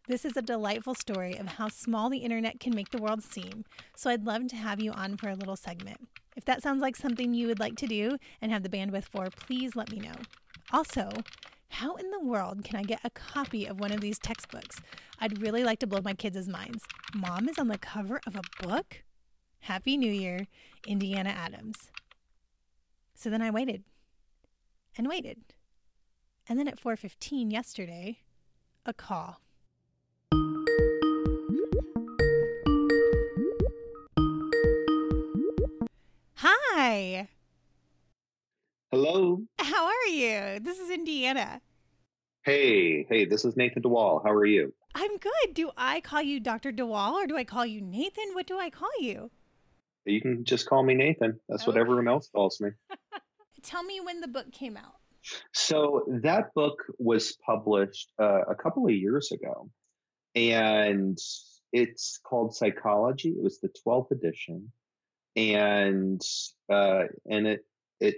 This 0.08 0.24
is 0.24 0.38
a 0.38 0.42
delightful 0.42 0.96
story 0.96 1.38
of 1.38 1.48
how 1.48 1.68
small 1.70 2.10
the 2.10 2.20
internet 2.20 2.60
can 2.60 2.76
make 2.76 2.92
the 2.92 3.02
world 3.02 3.24
seem, 3.24 3.66
so 3.96 4.10
I'd 4.10 4.26
love 4.26 4.48
to 4.48 4.56
have 4.56 4.80
you 4.80 4.92
on 4.92 5.18
for 5.18 5.30
a 5.30 5.36
little 5.36 5.58
segment. 5.58 6.08
If 6.38 6.46
that 6.46 6.62
sounds 6.62 6.84
like 6.84 6.96
something 6.96 7.34
you 7.34 7.48
would 7.48 7.60
like 7.60 7.76
to 7.78 7.88
do 7.88 8.18
and 8.42 8.52
have 8.52 8.62
the 8.62 8.70
bandwidth 8.70 9.06
for, 9.06 9.28
please 9.32 9.76
let 9.76 9.92
me 9.92 9.98
know. 9.98 10.14
Also, 10.72 11.10
how 11.70 11.96
in 11.96 12.12
the 12.12 12.20
world 12.20 12.64
can 12.64 12.76
I 12.76 12.84
get 12.84 13.00
a 13.04 13.10
copy 13.10 13.66
of 13.66 13.80
one 13.80 13.92
of 13.92 14.02
these 14.02 14.20
textbooks? 14.20 14.80
I'd 15.20 15.42
really 15.42 15.64
like 15.64 15.80
to 15.80 15.88
blow 15.88 16.00
my 16.04 16.14
kids' 16.14 16.48
minds. 16.48 16.84
Mom 17.16 17.50
is 17.50 17.58
on 17.58 17.70
the 17.70 17.80
cover 17.80 18.22
of 18.28 18.36
a 18.36 18.64
book? 18.64 19.04
Happy 19.62 19.98
New 19.98 20.12
Year, 20.12 20.46
Indiana 20.86 21.30
Adams. 21.30 21.90
So 23.16 23.32
then 23.32 23.42
I 23.42 23.50
waited 23.50 23.84
and 24.96 25.08
waited. 25.08 25.40
And 26.48 26.60
then 26.60 26.68
at 26.68 26.80
4:15 26.80 27.50
yesterday, 27.50 28.20
a 28.86 28.94
call. 28.94 29.42
Hi. 36.88 37.28
Hello. 38.92 39.42
How 39.60 39.88
are 39.88 40.08
you? 40.10 40.62
This 40.62 40.80
is 40.80 40.90
Indiana. 40.90 41.60
Hey, 42.46 43.06
hey, 43.10 43.26
this 43.26 43.44
is 43.44 43.58
Nathan 43.58 43.84
DeWall. 43.84 44.22
How 44.24 44.32
are 44.32 44.46
you? 44.46 44.74
I'm 44.96 45.18
good. 45.18 45.54
Do 45.54 45.70
I 45.76 46.00
call 46.00 46.22
you 46.22 46.40
Dr. 46.40 46.72
DeWall 46.72 47.12
or 47.16 47.28
do 47.28 47.36
I 47.36 47.44
call 47.44 47.66
you 47.66 47.82
Nathan? 47.82 48.30
What 48.32 48.48
do 48.48 48.58
I 48.58 48.70
call 48.70 48.88
you? 49.02 49.30
You 50.06 50.22
can 50.22 50.46
just 50.46 50.70
call 50.70 50.82
me 50.82 50.94
Nathan. 50.94 51.38
That's 51.50 51.68
what 51.68 51.76
Oh. 51.76 51.82
everyone 51.82 52.08
else 52.08 52.30
calls 52.34 52.62
me. 52.62 52.70
Tell 53.64 53.84
me 53.84 54.00
when 54.00 54.22
the 54.22 54.30
book 54.30 54.54
came 54.54 54.78
out. 54.78 54.96
So 55.54 56.06
that 56.24 56.54
book 56.56 56.78
was 57.00 57.36
published 57.46 58.14
uh, 58.18 58.44
a 58.50 58.56
couple 58.56 58.86
of 58.86 58.94
years 58.94 59.34
ago, 59.34 59.70
and 60.36 61.18
it's 61.74 62.18
called 62.26 62.56
Psychology. 62.56 63.32
It 63.32 63.44
was 63.44 63.60
the 63.60 63.72
12th 63.86 64.12
edition, 64.12 64.72
and 65.38 66.22
uh, 66.70 67.04
and 67.30 67.48
it 67.48 67.66
it 68.00 68.16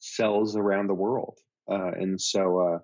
sells 0.00 0.56
around 0.56 0.88
the 0.88 0.94
world, 0.94 1.38
uh, 1.70 1.92
and 1.92 2.20
so 2.20 2.58
uh, 2.58 2.78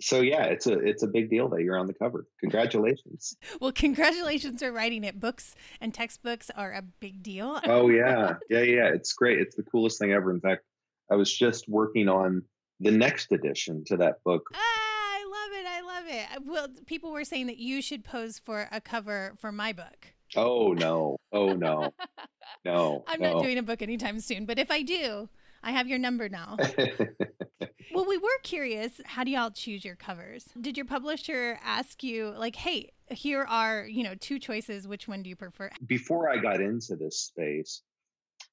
so 0.00 0.20
yeah, 0.20 0.44
it's 0.44 0.66
a 0.66 0.78
it's 0.78 1.02
a 1.02 1.08
big 1.08 1.28
deal 1.28 1.48
that 1.50 1.62
you're 1.62 1.78
on 1.78 1.88
the 1.88 1.94
cover. 1.94 2.26
Congratulations! 2.40 3.36
Well, 3.60 3.72
congratulations 3.72 4.62
for 4.62 4.72
writing 4.72 5.04
it. 5.04 5.18
Books 5.20 5.54
and 5.80 5.92
textbooks 5.92 6.50
are 6.56 6.72
a 6.72 6.82
big 6.82 7.22
deal. 7.22 7.60
oh 7.64 7.88
yeah, 7.88 8.34
yeah, 8.50 8.62
yeah. 8.62 8.88
It's 8.94 9.12
great. 9.12 9.40
It's 9.40 9.56
the 9.56 9.64
coolest 9.64 9.98
thing 9.98 10.12
ever. 10.12 10.30
In 10.30 10.40
fact, 10.40 10.62
I 11.10 11.16
was 11.16 11.36
just 11.36 11.68
working 11.68 12.08
on 12.08 12.42
the 12.80 12.92
next 12.92 13.32
edition 13.32 13.84
to 13.86 13.96
that 13.98 14.22
book. 14.24 14.48
Ah, 14.54 14.58
I 14.58 15.24
love 15.24 15.60
it. 15.60 15.66
I 15.66 15.80
love 15.80 16.04
it. 16.08 16.46
Well, 16.46 16.68
people 16.86 17.10
were 17.10 17.24
saying 17.24 17.46
that 17.46 17.58
you 17.58 17.82
should 17.82 18.04
pose 18.04 18.38
for 18.38 18.68
a 18.70 18.80
cover 18.80 19.34
for 19.38 19.50
my 19.50 19.72
book. 19.72 20.14
Oh 20.36 20.72
no! 20.72 21.16
Oh 21.32 21.52
no! 21.54 21.94
No! 22.64 23.04
I'm 23.06 23.20
no. 23.20 23.34
not 23.34 23.42
doing 23.42 23.58
a 23.58 23.62
book 23.62 23.82
anytime 23.82 24.20
soon, 24.20 24.46
but 24.46 24.58
if 24.58 24.70
I 24.70 24.82
do, 24.82 25.28
I 25.62 25.72
have 25.72 25.88
your 25.88 25.98
number 25.98 26.28
now. 26.28 26.56
well, 27.94 28.06
we 28.06 28.18
were 28.18 28.38
curious. 28.42 29.00
How 29.04 29.24
do 29.24 29.30
y'all 29.30 29.50
choose 29.50 29.84
your 29.84 29.96
covers? 29.96 30.46
Did 30.60 30.76
your 30.76 30.86
publisher 30.86 31.58
ask 31.64 32.02
you, 32.02 32.34
like, 32.36 32.56
hey, 32.56 32.92
here 33.10 33.42
are, 33.42 33.86
you 33.86 34.02
know, 34.02 34.14
two 34.14 34.38
choices. 34.38 34.86
Which 34.86 35.08
one 35.08 35.22
do 35.22 35.30
you 35.30 35.36
prefer? 35.36 35.70
Before 35.86 36.28
I 36.28 36.38
got 36.38 36.60
into 36.60 36.96
this 36.96 37.20
space, 37.20 37.82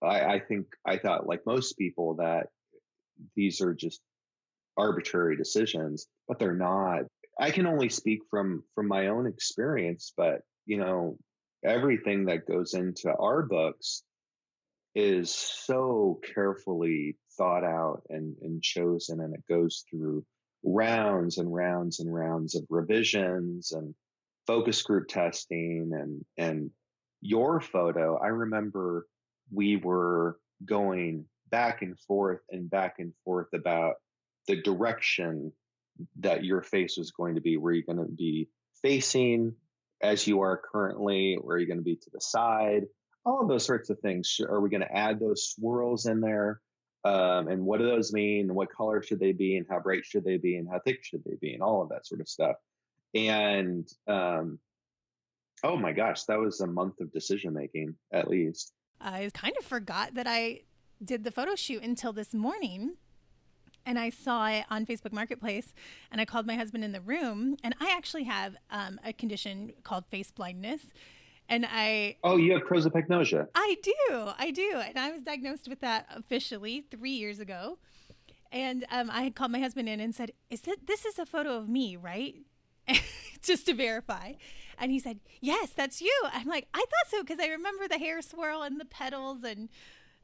I, 0.01 0.21
I 0.21 0.39
think 0.39 0.67
I 0.85 0.97
thought, 0.97 1.27
like 1.27 1.45
most 1.45 1.73
people, 1.73 2.15
that 2.15 2.47
these 3.35 3.61
are 3.61 3.73
just 3.73 4.01
arbitrary 4.77 5.35
decisions, 5.35 6.07
but 6.27 6.39
they're 6.39 6.55
not. 6.55 7.03
I 7.39 7.51
can 7.51 7.65
only 7.65 7.89
speak 7.89 8.21
from 8.29 8.63
from 8.75 8.87
my 8.87 9.07
own 9.07 9.27
experience, 9.27 10.13
but 10.15 10.41
you 10.65 10.77
know, 10.77 11.17
everything 11.63 12.25
that 12.25 12.47
goes 12.47 12.73
into 12.73 13.13
our 13.13 13.43
books 13.43 14.03
is 14.93 15.33
so 15.33 16.19
carefully 16.35 17.15
thought 17.37 17.63
out 17.63 18.03
and, 18.09 18.35
and 18.41 18.61
chosen 18.61 19.21
and 19.21 19.33
it 19.33 19.43
goes 19.47 19.85
through 19.89 20.25
rounds 20.63 21.37
and 21.37 21.53
rounds 21.53 21.99
and 21.99 22.13
rounds 22.13 22.55
of 22.55 22.63
revisions 22.69 23.71
and 23.71 23.95
focus 24.47 24.81
group 24.81 25.07
testing 25.07 25.91
and 25.93 26.25
and 26.37 26.71
your 27.21 27.61
photo. 27.61 28.17
I 28.17 28.27
remember 28.27 29.07
we 29.51 29.75
were 29.75 30.37
going 30.65 31.25
back 31.49 31.81
and 31.81 31.97
forth 31.99 32.41
and 32.49 32.69
back 32.69 32.95
and 32.99 33.13
forth 33.23 33.47
about 33.53 33.95
the 34.47 34.61
direction 34.61 35.53
that 36.19 36.43
your 36.43 36.61
face 36.61 36.97
was 36.97 37.11
going 37.11 37.35
to 37.35 37.41
be. 37.41 37.57
Were 37.57 37.73
you 37.73 37.83
going 37.83 37.99
to 37.99 38.11
be 38.11 38.49
facing 38.81 39.55
as 40.01 40.27
you 40.27 40.41
are 40.41 40.61
currently 40.71 41.37
or 41.41 41.53
are 41.53 41.57
you 41.59 41.67
going 41.67 41.77
to 41.79 41.83
be 41.83 41.95
to 41.95 42.09
the 42.11 42.21
side 42.21 42.83
all 43.25 43.41
of 43.41 43.47
those 43.47 43.65
sorts 43.65 43.89
of 43.89 43.99
things. 43.99 44.39
Are 44.41 44.59
we 44.59 44.69
going 44.69 44.81
to 44.81 44.95
add 44.95 45.19
those 45.19 45.49
swirls 45.49 46.05
in 46.05 46.21
there? 46.21 46.61
Um, 47.03 47.47
and 47.47 47.65
what 47.65 47.79
do 47.79 47.85
those 47.85 48.13
mean? 48.13 48.47
And 48.47 48.55
what 48.55 48.71
color 48.71 49.01
should 49.01 49.19
they 49.19 49.31
be? 49.31 49.57
And 49.57 49.65
how 49.69 49.79
bright 49.79 50.05
should 50.05 50.23
they 50.23 50.37
be? 50.37 50.57
And 50.57 50.67
how 50.69 50.79
thick 50.79 51.03
should 51.03 51.23
they 51.23 51.35
be? 51.39 51.53
And 51.53 51.63
all 51.63 51.81
of 51.81 51.89
that 51.89 52.05
sort 52.05 52.21
of 52.21 52.27
stuff. 52.27 52.55
And 53.13 53.87
um, 54.07 54.59
oh 55.63 55.77
my 55.77 55.91
gosh, 55.93 56.23
that 56.23 56.39
was 56.39 56.61
a 56.61 56.67
month 56.67 56.99
of 56.99 57.11
decision 57.11 57.53
making 57.53 57.95
at 58.13 58.27
least. 58.27 58.73
I 58.99 59.29
kind 59.33 59.55
of 59.57 59.65
forgot 59.65 60.13
that 60.13 60.27
I 60.27 60.61
did 61.03 61.23
the 61.23 61.31
photo 61.31 61.55
shoot 61.55 61.83
until 61.83 62.13
this 62.13 62.33
morning. 62.33 62.95
And 63.85 63.97
I 63.97 64.09
saw 64.09 64.47
it 64.47 64.65
on 64.69 64.85
Facebook 64.85 65.11
Marketplace, 65.11 65.73
and 66.11 66.21
I 66.21 66.25
called 66.25 66.45
my 66.45 66.55
husband 66.55 66.83
in 66.83 66.91
the 66.91 67.01
room. 67.01 67.57
And 67.63 67.75
I 67.79 67.91
actually 67.95 68.25
have 68.25 68.55
um, 68.69 68.99
a 69.03 69.13
condition 69.13 69.73
called 69.83 70.05
face 70.07 70.31
blindness, 70.31 70.81
and 71.49 71.65
I 71.69 72.17
Oh, 72.23 72.37
you 72.37 72.53
have 72.53 72.63
prosopagnosia. 72.63 73.47
I 73.55 73.77
do. 73.81 74.29
I 74.37 74.51
do. 74.51 74.81
And 74.85 74.97
I 74.97 75.11
was 75.11 75.21
diagnosed 75.21 75.67
with 75.67 75.81
that 75.81 76.07
officially 76.15 76.85
three 76.91 77.11
years 77.11 77.39
ago. 77.39 77.77
And 78.51 78.85
um, 78.91 79.09
I 79.11 79.23
had 79.23 79.35
called 79.35 79.51
my 79.51 79.59
husband 79.59 79.89
in 79.89 79.99
and 79.99 80.13
said, 80.13 80.31
"Is 80.49 80.61
that 80.61 80.87
this 80.87 81.05
is 81.05 81.19
a 81.19 81.25
photo 81.25 81.57
of 81.57 81.69
me, 81.69 81.95
right?" 81.95 82.35
Just 83.41 83.65
to 83.67 83.73
verify. 83.73 84.33
And 84.77 84.91
he 84.91 84.99
said, 84.99 85.19
"Yes, 85.39 85.71
that's 85.75 86.01
you." 86.01 86.13
I'm 86.31 86.47
like, 86.47 86.67
"I 86.73 86.79
thought 86.79 87.09
so 87.09 87.21
because 87.21 87.39
I 87.39 87.47
remember 87.47 87.87
the 87.87 87.97
hair 87.97 88.21
swirl 88.21 88.61
and 88.61 88.79
the 88.79 88.85
petals 88.85 89.43
and 89.43 89.69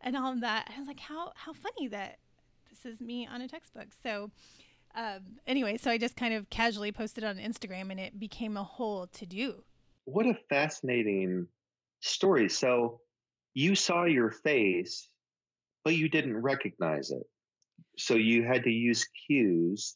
and 0.02 0.16
all 0.16 0.34
of 0.34 0.42
that." 0.42 0.72
I 0.76 0.80
was 0.80 0.88
like, 0.88 1.00
"How 1.00 1.32
how 1.36 1.54
funny 1.54 1.88
that 1.90 2.20
this 2.84 2.93
is 2.93 3.01
me 3.01 3.27
on 3.27 3.41
a 3.41 3.48
textbook." 3.48 3.88
So 4.03 4.31
um, 4.96 5.39
anyway, 5.46 5.77
so 5.77 5.91
I 5.91 5.98
just 5.98 6.15
kind 6.15 6.34
of 6.34 6.50
casually 6.50 6.91
posted 6.91 7.24
on 7.24 7.38
Instagram, 7.38 7.91
and 7.91 8.00
it 8.00 8.19
became 8.19 8.57
a 8.57 8.63
whole 8.63 9.07
to 9.07 9.25
do. 9.25 9.63
What 10.05 10.25
a 10.25 10.36
fascinating 10.50 11.48
story. 12.00 12.50
So 12.50 13.01
you 13.53 13.75
saw 13.75 14.05
your 14.05 14.31
face, 14.31 15.10
but 15.84 15.96
you 15.96 16.10
didn't 16.10 16.38
recognize 16.38 17.12
it. 17.12 17.24
So 17.98 18.15
you 18.15 18.43
had 18.43 18.63
to 18.63 18.72
use 18.72 19.07
cues 19.27 19.96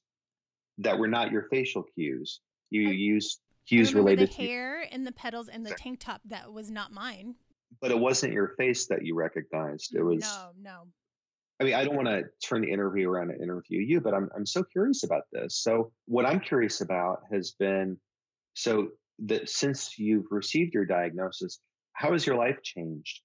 that 0.79 1.00
were 1.00 1.07
not 1.07 1.31
your 1.31 1.47
facial 1.50 1.83
cues. 1.95 2.41
You 2.69 2.89
used 2.89 3.39
cues 3.67 3.93
related 3.93 4.29
the 4.29 4.33
to, 4.33 4.38
the 4.41 4.47
hair 4.47 4.88
and 4.91 5.05
the 5.05 5.11
petals 5.11 5.47
and 5.47 5.65
the 5.65 5.71
tank 5.71 6.00
top 6.00 6.21
that 6.25 6.51
was 6.51 6.69
not 6.69 6.91
mine. 6.91 7.35
but 7.79 7.91
it 7.91 7.97
wasn't 7.97 8.33
your 8.33 8.50
face 8.57 8.88
that 8.88 9.05
you 9.05 9.15
recognized. 9.15 9.95
It 9.95 10.03
was 10.03 10.21
no, 10.21 10.51
no. 10.61 10.88
I 11.62 11.63
mean, 11.63 11.75
I 11.75 11.84
don't 11.84 11.96
want 11.96 12.08
to 12.08 12.24
turn 12.44 12.62
the 12.62 12.72
interview 12.72 13.08
around 13.08 13.30
and 13.30 13.39
interview 13.39 13.82
you, 13.82 14.01
but 14.01 14.15
I'm 14.15 14.30
I'm 14.36 14.48
so 14.48 14.63
curious 14.63 15.03
about 15.03 15.24
this. 15.32 15.62
So 15.62 15.91
what 16.06 16.25
I'm 16.25 16.39
curious 16.39 16.82
about 16.82 17.20
has 17.32 17.51
been 17.51 17.98
so 18.56 18.89
that 19.27 19.48
since 19.48 20.00
you've 20.00 20.25
received 20.32 20.74
your 20.74 20.86
diagnosis, 20.86 21.60
how 21.94 22.13
has 22.13 22.25
your 22.25 22.36
life 22.36 22.63
changed? 22.63 23.22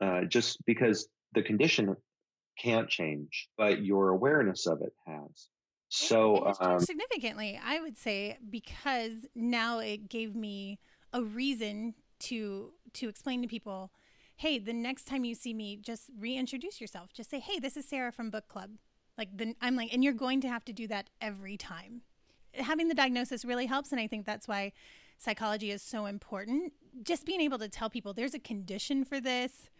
Uh, 0.00 0.22
just 0.28 0.58
because 0.66 1.06
the 1.34 1.42
condition 1.42 1.94
can't 2.58 2.88
change, 2.88 3.48
but 3.56 3.84
your 3.84 4.08
awareness 4.08 4.66
of 4.66 4.82
it 4.82 4.92
has. 5.06 5.48
So 5.88 6.38
It 6.38 6.44
changed 6.44 6.62
um, 6.62 6.80
significantly, 6.80 7.60
I 7.64 7.80
would 7.80 7.96
say, 7.96 8.36
because 8.50 9.28
now 9.36 9.78
it 9.78 10.08
gave 10.08 10.34
me 10.34 10.80
a 11.12 11.22
reason 11.22 11.94
to 12.18 12.72
to 12.94 13.08
explain 13.08 13.42
to 13.42 13.48
people, 13.48 13.92
hey, 14.36 14.58
the 14.58 14.72
next 14.72 15.06
time 15.06 15.24
you 15.24 15.34
see 15.34 15.54
me, 15.54 15.76
just 15.76 16.10
reintroduce 16.18 16.80
yourself. 16.80 17.12
Just 17.12 17.30
say, 17.30 17.40
hey, 17.40 17.58
this 17.58 17.76
is 17.76 17.88
Sarah 17.88 18.12
from 18.12 18.30
book 18.30 18.48
club. 18.48 18.72
Like 19.16 19.36
the, 19.36 19.54
I'm 19.62 19.76
like, 19.76 19.92
and 19.94 20.04
you're 20.04 20.12
going 20.12 20.40
to 20.42 20.48
have 20.48 20.64
to 20.66 20.72
do 20.72 20.86
that 20.88 21.08
every 21.20 21.56
time. 21.56 22.02
Having 22.54 22.88
the 22.88 22.94
diagnosis 22.94 23.44
really 23.44 23.66
helps, 23.66 23.92
and 23.92 24.00
I 24.00 24.06
think 24.06 24.26
that's 24.26 24.46
why 24.46 24.72
psychology 25.18 25.70
is 25.70 25.80
so 25.82 26.04
important. 26.06 26.72
Just 27.02 27.24
being 27.24 27.40
able 27.40 27.58
to 27.58 27.68
tell 27.68 27.88
people 27.88 28.12
there's 28.12 28.34
a 28.34 28.38
condition 28.38 29.04
for 29.04 29.20
this. 29.20 29.70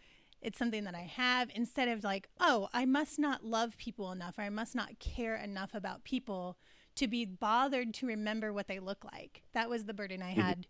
It's 0.41 0.57
something 0.59 0.83
that 0.83 0.95
I 0.95 1.01
have 1.01 1.49
instead 1.53 1.87
of 1.87 2.03
like, 2.03 2.27
oh, 2.39 2.67
I 2.73 2.85
must 2.85 3.17
not 3.19 3.43
love 3.43 3.77
people 3.77 4.11
enough 4.11 4.37
or 4.37 4.41
I 4.43 4.49
must 4.49 4.75
not 4.75 4.99
care 4.99 5.35
enough 5.35 5.73
about 5.73 6.03
people 6.03 6.57
to 6.95 7.07
be 7.07 7.25
bothered 7.25 7.93
to 7.95 8.07
remember 8.07 8.53
what 8.53 8.67
they 8.67 8.79
look 8.79 9.03
like. 9.03 9.43
That 9.53 9.69
was 9.69 9.85
the 9.85 9.93
burden 9.93 10.21
I 10.21 10.33
Mhm. 10.33 10.35
had 10.35 10.67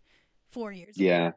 four 0.50 0.72
years 0.72 0.96
ago. 0.96 1.04
Yeah. 1.06 1.32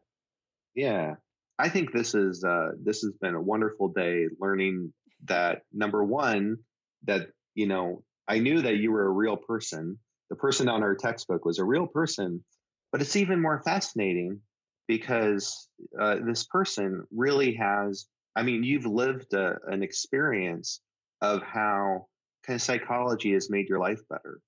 Yeah. 0.74 1.16
I 1.62 1.70
think 1.70 1.92
this 1.92 2.16
is 2.16 2.44
uh 2.44 2.72
this 2.84 3.02
has 3.02 3.14
been 3.22 3.36
a 3.36 3.42
wonderful 3.42 3.90
day 3.90 4.26
learning 4.40 4.94
that 5.26 5.62
number 5.72 6.04
one, 6.04 6.58
that 7.04 7.28
you 7.54 7.68
know, 7.68 8.04
I 8.28 8.40
knew 8.40 8.62
that 8.62 8.78
you 8.78 8.92
were 8.92 9.06
a 9.06 9.12
real 9.12 9.38
person. 9.38 10.00
The 10.32 10.36
person 10.36 10.70
on 10.70 10.82
our 10.82 10.96
textbook 10.96 11.46
was 11.46 11.60
a 11.60 11.64
real 11.64 11.86
person, 11.86 12.44
but 12.92 13.02
it's 13.02 13.16
even 13.16 13.42
more 13.42 13.62
fascinating 13.64 14.40
because 14.88 15.70
uh, 16.00 16.16
this 16.26 16.46
person 16.46 17.06
really 17.12 17.54
has 17.56 18.08
I 18.36 18.44
mean, 18.44 18.64
you've 18.64 18.86
lived 18.86 19.34
a, 19.34 19.58
an 19.68 19.84
experience 19.84 20.82
of 21.22 21.44
how 21.44 22.08
kind 22.44 22.56
of 22.56 22.62
psychology 22.62 23.34
has 23.34 23.50
made 23.50 23.70
your 23.70 23.80
life 23.80 24.02
better 24.10 24.40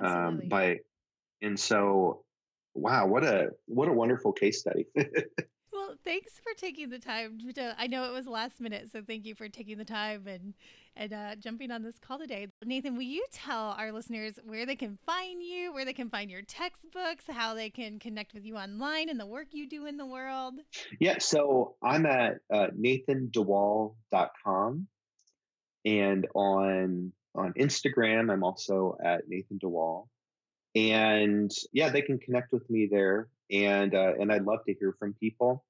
um, 0.00 0.42
by 0.48 0.80
and 1.40 1.58
so 1.58 2.24
wow 2.74 3.06
what 3.06 3.24
a 3.24 3.50
what 3.66 3.88
a 3.88 3.92
wonderful 3.92 4.32
case 4.32 4.60
study 4.60 4.86
thanks 6.04 6.32
for 6.42 6.52
taking 6.56 6.90
the 6.90 6.98
time. 6.98 7.38
To, 7.54 7.74
I 7.78 7.86
know 7.86 8.04
it 8.04 8.12
was 8.12 8.26
last 8.26 8.60
minute, 8.60 8.90
so 8.92 9.00
thank 9.06 9.24
you 9.24 9.34
for 9.34 9.48
taking 9.48 9.78
the 9.78 9.84
time 9.84 10.26
and 10.26 10.52
and 10.94 11.14
uh, 11.14 11.34
jumping 11.36 11.70
on 11.70 11.82
this 11.82 11.98
call 11.98 12.18
today. 12.18 12.48
Nathan, 12.66 12.96
will 12.96 13.02
you 13.02 13.24
tell 13.32 13.74
our 13.78 13.92
listeners 13.92 14.34
where 14.44 14.66
they 14.66 14.76
can 14.76 14.98
find 15.06 15.42
you, 15.42 15.72
where 15.72 15.86
they 15.86 15.94
can 15.94 16.10
find 16.10 16.30
your 16.30 16.42
textbooks, 16.42 17.24
how 17.28 17.54
they 17.54 17.70
can 17.70 17.98
connect 17.98 18.34
with 18.34 18.44
you 18.44 18.58
online, 18.58 19.08
and 19.08 19.18
the 19.18 19.24
work 19.24 19.46
you 19.52 19.66
do 19.66 19.86
in 19.86 19.96
the 19.96 20.04
world? 20.04 20.56
yeah 21.00 21.18
so 21.18 21.74
i'm 21.82 22.06
at 22.06 22.36
uh, 22.52 22.66
nathandewall.com 22.78 24.86
and 25.84 26.26
on 26.34 27.12
on 27.34 27.52
instagram 27.54 28.32
i'm 28.32 28.44
also 28.44 28.96
at 29.04 29.28
nathan 29.28 29.58
dewall 29.58 30.08
and 30.74 31.50
yeah 31.72 31.90
they 31.90 32.02
can 32.02 32.18
connect 32.18 32.52
with 32.52 32.68
me 32.70 32.88
there 32.90 33.28
and 33.50 33.94
uh, 33.94 34.12
and 34.18 34.32
i'd 34.32 34.44
love 34.44 34.60
to 34.66 34.74
hear 34.74 34.94
from 34.98 35.12
people 35.14 35.64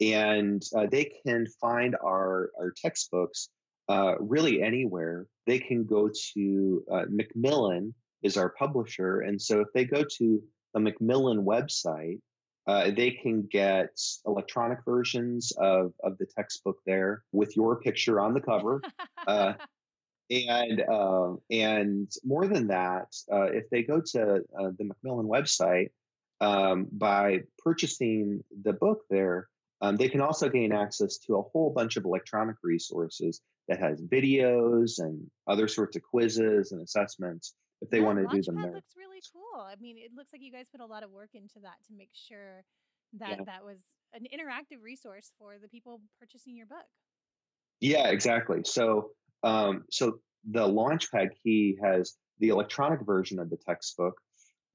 and 0.00 0.62
uh, 0.76 0.86
they 0.90 1.12
can 1.26 1.46
find 1.60 1.96
our 2.02 2.50
our 2.58 2.72
textbooks 2.76 3.48
uh, 3.88 4.14
really 4.20 4.62
anywhere. 4.62 5.26
They 5.46 5.58
can 5.58 5.84
go 5.84 6.10
to 6.34 6.84
uh, 6.90 7.04
macmillan 7.08 7.94
is 8.22 8.36
our 8.36 8.50
publisher 8.50 9.20
and 9.20 9.40
so 9.40 9.60
if 9.60 9.68
they 9.74 9.84
go 9.84 10.04
to 10.18 10.42
the 10.74 10.80
macmillan 10.80 11.44
website 11.44 12.20
uh, 12.66 12.90
they 12.94 13.10
can 13.10 13.48
get 13.50 13.98
electronic 14.26 14.78
versions 14.84 15.52
of, 15.58 15.94
of 16.04 16.18
the 16.18 16.26
textbook 16.26 16.76
there 16.84 17.22
with 17.32 17.56
your 17.56 17.80
picture 17.80 18.20
on 18.20 18.34
the 18.34 18.40
cover 18.40 18.82
uh, 19.26 19.54
and 20.30 20.80
uh, 20.80 21.32
and 21.50 22.10
more 22.24 22.46
than 22.46 22.68
that, 22.68 23.14
uh, 23.32 23.46
if 23.46 23.68
they 23.70 23.82
go 23.82 24.00
to 24.12 24.44
uh, 24.58 24.70
the 24.78 24.84
Macmillan 24.84 25.26
website 25.26 25.90
um, 26.40 26.86
by 26.92 27.40
purchasing 27.58 28.44
the 28.62 28.72
book 28.72 29.00
there, 29.10 29.48
um, 29.80 29.96
they 29.96 30.08
can 30.08 30.20
also 30.20 30.48
gain 30.48 30.72
access 30.72 31.18
to 31.18 31.36
a 31.36 31.42
whole 31.42 31.70
bunch 31.70 31.96
of 31.96 32.04
electronic 32.04 32.56
resources 32.62 33.40
that 33.68 33.78
has 33.80 34.00
videos 34.02 34.98
and 34.98 35.30
other 35.46 35.68
sorts 35.68 35.96
of 35.96 36.02
quizzes 36.02 36.72
and 36.72 36.82
assessments 36.82 37.54
if 37.80 37.88
they 37.90 38.00
Yeah, 38.00 38.04
want 38.06 38.18
to 38.18 38.26
do 38.26 38.42
them 38.42 38.56
Launchpad 38.56 38.62
there. 38.62 38.72
looks 38.74 38.96
really 38.96 39.22
cool. 39.32 39.60
I 39.60 39.76
mean, 39.76 39.96
it 39.98 40.12
looks 40.14 40.32
like 40.32 40.42
you 40.42 40.52
guys 40.52 40.68
put 40.68 40.80
a 40.80 40.86
lot 40.86 41.02
of 41.02 41.10
work 41.10 41.30
into 41.34 41.60
that 41.60 41.82
to 41.86 41.94
make 41.94 42.10
sure 42.12 42.64
that 43.14 43.38
Yeah. 43.38 43.44
that 43.44 43.64
was 43.64 43.94
an 44.12 44.26
interactive 44.32 44.82
resource 44.82 45.32
for 45.38 45.58
the 45.58 45.68
people 45.68 46.00
purchasing 46.18 46.56
your 46.56 46.66
book. 46.66 46.86
Yeah, 47.80 48.08
exactly. 48.08 48.62
So, 48.64 49.12
um, 49.42 49.84
so 49.90 50.20
the 50.44 50.66
Launchpad 50.68 51.30
key 51.42 51.78
has 51.82 52.16
the 52.38 52.48
electronic 52.48 53.00
version 53.06 53.38
of 53.38 53.50
the 53.50 53.56
textbook, 53.56 54.20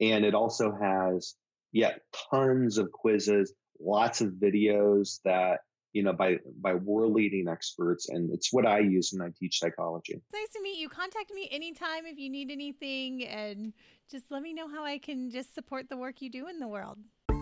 and 0.02 0.26
it 0.26 0.34
also 0.36 0.72
has 0.76 1.36
yeah 1.72 1.98
tons 2.32 2.78
of 2.78 2.92
quizzes, 2.92 3.54
lots 3.80 4.22
of 4.22 4.34
videos 4.34 5.20
that 5.26 5.60
you 5.94 6.04
know 6.04 6.14
by 6.14 6.38
by 6.62 6.76
world 6.76 7.14
leading 7.14 7.48
experts, 7.48 8.10
and 8.10 8.30
it's 8.32 8.52
what 8.52 8.66
I 8.66 8.80
use 8.80 9.12
when 9.14 9.26
I 9.26 9.32
teach 9.40 9.60
psychology. 9.60 10.14
It's 10.14 10.34
nice 10.34 10.50
to 10.54 10.62
meet 10.62 10.78
you. 10.78 10.90
Contact 10.90 11.32
me 11.34 11.48
anytime 11.52 12.06
if 12.06 12.18
you 12.18 12.30
need 12.30 12.52
anything 12.52 13.26
and 13.26 13.72
just 14.12 14.30
let 14.30 14.42
me 14.42 14.54
know 14.54 14.68
how 14.68 14.84
I 14.84 14.98
can 14.98 15.32
just 15.32 15.56
support 15.56 15.88
the 15.90 15.96
work 15.98 16.22
you 16.22 16.30
do 16.30 16.48
in 16.48 16.60
the 16.60 16.68
world. 16.68 17.00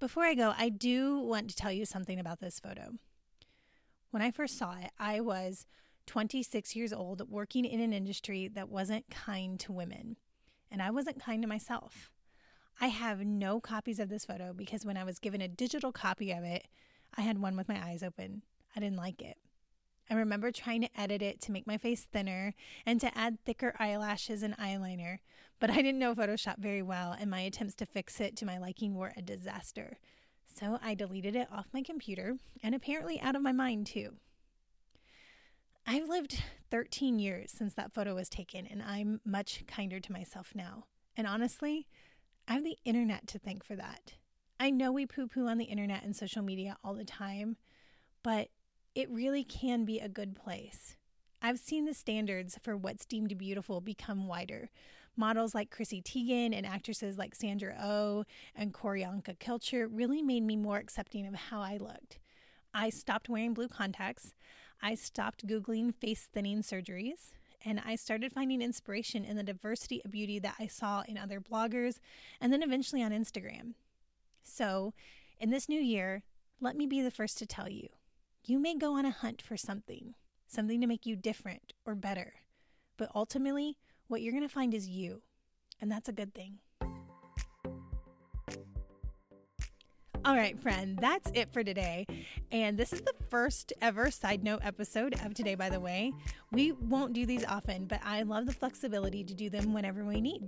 Before 0.00 0.24
I 0.24 0.34
go, 0.34 0.54
I 0.56 0.70
do 0.70 1.18
want 1.18 1.50
to 1.50 1.56
tell 1.56 1.72
you 1.72 1.84
something 1.84 2.18
about 2.18 2.40
this 2.40 2.58
photo. 2.58 2.92
When 4.10 4.22
I 4.22 4.30
first 4.30 4.56
saw 4.56 4.72
it, 4.78 4.92
I 4.98 5.20
was 5.20 5.66
26 6.06 6.76
years 6.76 6.92
old 6.92 7.30
working 7.30 7.64
in 7.64 7.80
an 7.80 7.92
industry 7.92 8.48
that 8.48 8.68
wasn't 8.68 9.10
kind 9.10 9.58
to 9.60 9.72
women, 9.72 10.16
and 10.70 10.82
I 10.82 10.90
wasn't 10.90 11.22
kind 11.22 11.42
to 11.42 11.48
myself. 11.48 12.10
I 12.80 12.88
have 12.88 13.20
no 13.20 13.60
copies 13.60 13.98
of 13.98 14.08
this 14.08 14.24
photo 14.24 14.52
because 14.52 14.84
when 14.84 14.96
I 14.96 15.04
was 15.04 15.18
given 15.18 15.40
a 15.40 15.48
digital 15.48 15.92
copy 15.92 16.30
of 16.30 16.44
it, 16.44 16.66
I 17.16 17.22
had 17.22 17.38
one 17.38 17.56
with 17.56 17.68
my 17.68 17.82
eyes 17.82 18.02
open. 18.02 18.42
I 18.74 18.80
didn't 18.80 18.98
like 18.98 19.22
it. 19.22 19.38
I 20.08 20.14
remember 20.14 20.52
trying 20.52 20.82
to 20.82 21.00
edit 21.00 21.22
it 21.22 21.40
to 21.42 21.52
make 21.52 21.66
my 21.66 21.78
face 21.78 22.04
thinner 22.04 22.54
and 22.84 23.00
to 23.00 23.16
add 23.16 23.38
thicker 23.44 23.74
eyelashes 23.78 24.42
and 24.42 24.56
eyeliner, 24.56 25.18
but 25.58 25.70
I 25.70 25.76
didn't 25.76 25.98
know 25.98 26.14
Photoshop 26.14 26.58
very 26.58 26.82
well, 26.82 27.16
and 27.18 27.30
my 27.30 27.40
attempts 27.40 27.74
to 27.76 27.86
fix 27.86 28.20
it 28.20 28.36
to 28.36 28.46
my 28.46 28.58
liking 28.58 28.94
were 28.94 29.14
a 29.16 29.22
disaster. 29.22 29.98
So 30.46 30.78
I 30.82 30.94
deleted 30.94 31.34
it 31.34 31.48
off 31.52 31.66
my 31.72 31.82
computer 31.82 32.36
and 32.62 32.74
apparently 32.74 33.20
out 33.20 33.36
of 33.36 33.42
my 33.42 33.52
mind 33.52 33.86
too. 33.86 34.16
I've 35.88 36.08
lived 36.08 36.42
13 36.72 37.20
years 37.20 37.52
since 37.52 37.74
that 37.74 37.92
photo 37.92 38.16
was 38.16 38.28
taken, 38.28 38.66
and 38.66 38.82
I'm 38.82 39.20
much 39.24 39.62
kinder 39.68 40.00
to 40.00 40.12
myself 40.12 40.50
now. 40.52 40.86
And 41.16 41.28
honestly, 41.28 41.86
I 42.48 42.54
have 42.54 42.64
the 42.64 42.76
internet 42.84 43.28
to 43.28 43.38
thank 43.38 43.64
for 43.64 43.76
that. 43.76 44.14
I 44.58 44.70
know 44.70 44.90
we 44.90 45.06
poo 45.06 45.28
poo 45.28 45.46
on 45.46 45.58
the 45.58 45.66
internet 45.66 46.02
and 46.02 46.16
social 46.16 46.42
media 46.42 46.76
all 46.82 46.94
the 46.94 47.04
time, 47.04 47.56
but 48.24 48.48
it 48.96 49.08
really 49.10 49.44
can 49.44 49.84
be 49.84 50.00
a 50.00 50.08
good 50.08 50.34
place. 50.34 50.96
I've 51.40 51.60
seen 51.60 51.84
the 51.84 51.94
standards 51.94 52.58
for 52.60 52.76
what's 52.76 53.06
deemed 53.06 53.38
beautiful 53.38 53.80
become 53.80 54.26
wider. 54.26 54.70
Models 55.16 55.54
like 55.54 55.70
Chrissy 55.70 56.02
Teigen 56.02 56.52
and 56.52 56.66
actresses 56.66 57.16
like 57.16 57.36
Sandra 57.36 57.76
Oh 57.80 58.24
and 58.56 58.74
Q'orianka 58.74 59.38
Kilcher 59.38 59.86
really 59.88 60.20
made 60.20 60.42
me 60.42 60.56
more 60.56 60.78
accepting 60.78 61.28
of 61.28 61.34
how 61.34 61.60
I 61.60 61.76
looked. 61.76 62.18
I 62.74 62.90
stopped 62.90 63.28
wearing 63.28 63.54
blue 63.54 63.68
contacts. 63.68 64.34
I 64.82 64.94
stopped 64.94 65.46
Googling 65.46 65.94
face 65.94 66.28
thinning 66.32 66.62
surgeries. 66.62 67.32
And 67.64 67.82
I 67.84 67.96
started 67.96 68.32
finding 68.32 68.62
inspiration 68.62 69.24
in 69.24 69.36
the 69.36 69.42
diversity 69.42 70.00
of 70.04 70.12
beauty 70.12 70.38
that 70.38 70.54
I 70.60 70.68
saw 70.68 71.02
in 71.08 71.18
other 71.18 71.40
bloggers 71.40 71.98
and 72.40 72.52
then 72.52 72.62
eventually 72.62 73.02
on 73.02 73.10
Instagram. 73.10 73.74
So, 74.44 74.94
in 75.40 75.50
this 75.50 75.68
new 75.68 75.80
year, 75.80 76.22
let 76.60 76.76
me 76.76 76.86
be 76.86 77.02
the 77.02 77.10
first 77.10 77.38
to 77.38 77.46
tell 77.46 77.68
you 77.68 77.88
you 78.44 78.60
may 78.60 78.76
go 78.76 78.94
on 78.94 79.04
a 79.04 79.10
hunt 79.10 79.42
for 79.42 79.56
something, 79.56 80.14
something 80.46 80.80
to 80.80 80.86
make 80.86 81.04
you 81.04 81.16
different 81.16 81.72
or 81.84 81.96
better. 81.96 82.34
But 82.96 83.10
ultimately, 83.12 83.76
what 84.06 84.22
you're 84.22 84.32
going 84.32 84.46
to 84.46 84.54
find 84.54 84.72
is 84.72 84.88
you. 84.88 85.22
And 85.80 85.90
that's 85.90 86.08
a 86.08 86.12
good 86.12 86.32
thing. 86.32 86.58
All 90.26 90.34
right, 90.34 90.60
friend, 90.60 90.98
that's 91.00 91.30
it 91.34 91.52
for 91.52 91.62
today. 91.62 92.04
And 92.50 92.76
this 92.76 92.92
is 92.92 93.00
the 93.00 93.14
first 93.30 93.72
ever 93.80 94.10
side 94.10 94.42
note 94.42 94.58
episode 94.64 95.14
of 95.24 95.34
today, 95.34 95.54
by 95.54 95.70
the 95.70 95.78
way. 95.78 96.12
We 96.50 96.72
won't 96.72 97.12
do 97.12 97.24
these 97.24 97.44
often, 97.44 97.84
but 97.84 98.00
I 98.04 98.22
love 98.22 98.46
the 98.46 98.52
flexibility 98.52 99.22
to 99.22 99.34
do 99.34 99.48
them 99.48 99.72
whenever 99.72 100.04
we 100.04 100.20
need. 100.20 100.42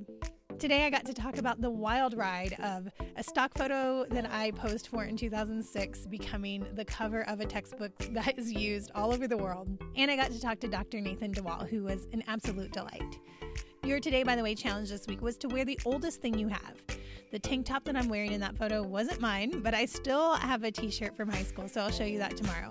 Today, 0.58 0.84
I 0.84 0.90
got 0.90 1.06
to 1.06 1.14
talk 1.14 1.38
about 1.38 1.60
the 1.60 1.70
wild 1.70 2.16
ride 2.16 2.56
of 2.60 2.88
a 3.14 3.22
stock 3.22 3.56
photo 3.56 4.04
that 4.10 4.28
I 4.32 4.50
posed 4.50 4.88
for 4.88 5.04
in 5.04 5.16
2006 5.16 6.06
becoming 6.06 6.66
the 6.74 6.84
cover 6.84 7.22
of 7.28 7.38
a 7.38 7.46
textbook 7.46 7.96
that 8.14 8.36
is 8.36 8.52
used 8.52 8.90
all 8.96 9.14
over 9.14 9.28
the 9.28 9.38
world. 9.38 9.68
And 9.94 10.10
I 10.10 10.16
got 10.16 10.32
to 10.32 10.40
talk 10.40 10.58
to 10.58 10.68
Dr. 10.68 11.00
Nathan 11.00 11.32
DeWall, 11.32 11.68
who 11.68 11.84
was 11.84 12.08
an 12.12 12.24
absolute 12.26 12.72
delight. 12.72 13.20
Your 13.84 14.00
Today, 14.00 14.24
by 14.24 14.34
the 14.34 14.42
way, 14.42 14.56
challenge 14.56 14.88
this 14.88 15.06
week 15.06 15.22
was 15.22 15.36
to 15.36 15.46
wear 15.46 15.64
the 15.64 15.78
oldest 15.86 16.20
thing 16.20 16.36
you 16.36 16.48
have. 16.48 16.97
The 17.30 17.38
tank 17.38 17.66
top 17.66 17.84
that 17.84 17.94
I'm 17.94 18.08
wearing 18.08 18.32
in 18.32 18.40
that 18.40 18.56
photo 18.56 18.82
wasn't 18.82 19.20
mine, 19.20 19.60
but 19.60 19.74
I 19.74 19.84
still 19.84 20.32
have 20.36 20.64
a 20.64 20.70
t 20.70 20.90
shirt 20.90 21.14
from 21.14 21.28
high 21.28 21.42
school, 21.42 21.68
so 21.68 21.82
I'll 21.82 21.90
show 21.90 22.04
you 22.04 22.18
that 22.18 22.38
tomorrow. 22.38 22.70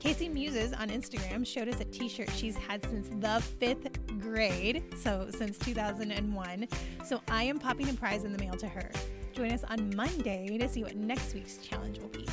Casey 0.00 0.28
Muses 0.28 0.72
on 0.72 0.88
Instagram 0.88 1.46
showed 1.46 1.68
us 1.68 1.80
a 1.80 1.84
t 1.84 2.08
shirt 2.08 2.28
she's 2.30 2.56
had 2.56 2.84
since 2.86 3.08
the 3.20 3.40
fifth 3.60 3.88
grade, 4.18 4.82
so 4.96 5.28
since 5.30 5.58
2001. 5.58 6.66
So 7.04 7.20
I 7.28 7.44
am 7.44 7.60
popping 7.60 7.88
a 7.88 7.92
prize 7.94 8.24
in 8.24 8.32
the 8.32 8.38
mail 8.38 8.54
to 8.54 8.66
her. 8.66 8.90
Join 9.32 9.52
us 9.52 9.62
on 9.62 9.94
Monday 9.94 10.58
to 10.58 10.68
see 10.68 10.82
what 10.82 10.96
next 10.96 11.32
week's 11.32 11.58
challenge 11.58 12.00
will 12.00 12.08
be. 12.08 12.26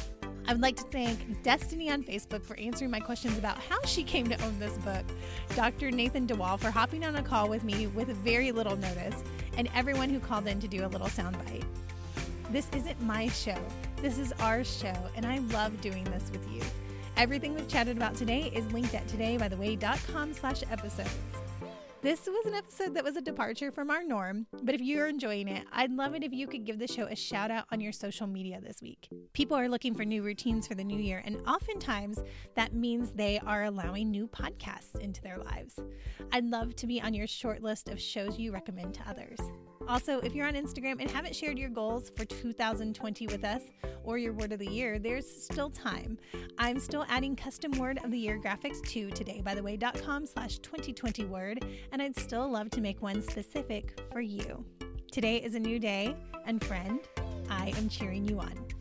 I 0.48 0.54
would 0.54 0.62
like 0.62 0.76
to 0.78 0.84
thank 0.84 1.42
Destiny 1.44 1.92
on 1.92 2.04
Facebook 2.04 2.44
for 2.44 2.58
answering 2.58 2.92
my 2.92 3.00
questions 3.00 3.38
about 3.38 3.58
how 3.58 3.84
she 3.86 4.04
came 4.04 4.28
to 4.30 4.46
own 4.46 4.58
this 4.60 4.78
book, 4.80 5.04
Dr. 5.56 5.90
Nathan 5.90 6.28
DeWall 6.28 6.60
for 6.60 6.70
hopping 6.70 7.04
on 7.04 7.16
a 7.16 7.24
call 7.24 7.50
with 7.50 7.64
me 7.64 7.88
with 7.88 8.10
very 8.10 8.52
little 8.52 8.76
notice, 8.76 9.24
and 9.58 9.70
everyone 9.76 10.10
who 10.10 10.20
called 10.20 10.48
in 10.48 10.60
to 10.60 10.68
do 10.68 10.86
a 10.86 10.88
little 10.88 11.08
soundbite. 11.08 11.64
This 12.52 12.70
isn't 12.76 13.02
my 13.02 13.28
show. 13.30 13.58
This 14.02 14.18
is 14.18 14.32
our 14.34 14.64
show, 14.64 14.96
and 15.16 15.26
I 15.26 15.40
love 15.52 15.82
doing 15.82 16.04
this 16.06 16.30
with 16.32 16.50
you. 16.52 16.62
Everything 17.18 17.56
we've 17.56 17.68
chatted 17.68 17.98
about 17.98 18.16
today 18.16 18.52
is 18.54 18.72
linked 18.72 18.94
at 18.94 19.08
todaybytheway.com 19.08 20.34
slash 20.34 20.64
episodes. 20.70 21.10
This 22.06 22.28
was 22.28 22.46
an 22.46 22.54
episode 22.54 22.94
that 22.94 23.04
was 23.04 23.16
a 23.16 23.22
departure 23.22 23.72
from 23.72 23.90
our 23.90 24.04
norm, 24.04 24.46
but 24.62 24.76
if 24.76 24.82
you're 24.82 25.08
enjoying 25.08 25.48
it, 25.48 25.66
I'd 25.72 25.90
love 25.92 26.14
it 26.14 26.22
if 26.22 26.32
you 26.32 26.46
could 26.46 26.64
give 26.64 26.78
the 26.78 26.86
show 26.86 27.06
a 27.06 27.16
shout 27.16 27.50
out 27.50 27.66
on 27.72 27.82
your 27.82 27.92
social 27.92 28.28
media 28.28 28.62
this 28.62 28.80
week. 28.80 29.10
People 29.34 29.58
are 29.58 29.68
looking 29.68 29.96
for 29.96 30.06
new 30.06 30.22
routines 30.22 30.68
for 30.68 30.76
the 30.76 30.84
new 30.84 31.00
year, 31.00 31.24
and 31.26 31.38
oftentimes 31.48 32.22
that 32.54 32.76
means 32.76 33.12
they 33.14 33.40
are 33.40 33.64
allowing 33.64 34.12
new 34.12 34.28
podcasts 34.28 35.00
into 35.00 35.20
their 35.24 35.40
lives. 35.40 35.80
I'd 36.32 36.46
love 36.46 36.76
to 36.76 36.86
be 36.86 37.02
on 37.02 37.16
your 37.16 37.26
short 37.26 37.64
list 37.64 37.90
of 37.90 38.00
shows 38.00 38.38
you 38.38 38.52
recommend 38.52 38.94
to 38.94 39.10
others. 39.10 39.40
Also, 39.88 40.20
if 40.22 40.34
you're 40.34 40.48
on 40.48 40.56
Instagram 40.56 41.00
and 41.00 41.10
haven't 41.10 41.36
shared 41.36 41.60
your 41.60 41.70
goals 41.70 42.12
for 42.16 42.26
2020 42.26 43.28
with 43.28 43.44
us 43.44 43.62
or 44.04 44.18
your 44.18 44.34
word 44.34 44.52
of 44.52 44.60
the 44.60 44.66
year, 44.66 44.98
there's 44.98 45.30
still 45.30 45.70
time. 45.70 46.18
I'm 46.58 46.80
still 46.80 47.06
adding 47.08 47.36
custom 47.36 47.72
word 47.74 48.00
of 48.04 48.10
the 48.10 48.18
year 48.18 48.40
graphics 48.44 48.82
to 48.90 49.10
todaybytheway.com 49.10 50.26
slash 50.26 50.58
2020 50.60 51.26
word, 51.26 51.66
and 51.92 52.02
I'd 52.02 52.18
still 52.18 52.50
love 52.50 52.72
to 52.72 52.82
make 52.82 53.02
one 53.02 53.22
specific 53.22 54.00
for 54.12 54.22
you. 54.22 54.66
Today 55.12 55.38
is 55.38 55.54
a 55.56 55.60
new 55.60 55.78
day, 55.78 56.16
and 56.46 56.64
friend, 56.64 57.00
I 57.50 57.70
am 57.78 57.88
cheering 57.88 58.26
you 58.26 58.40
on. 58.40 58.75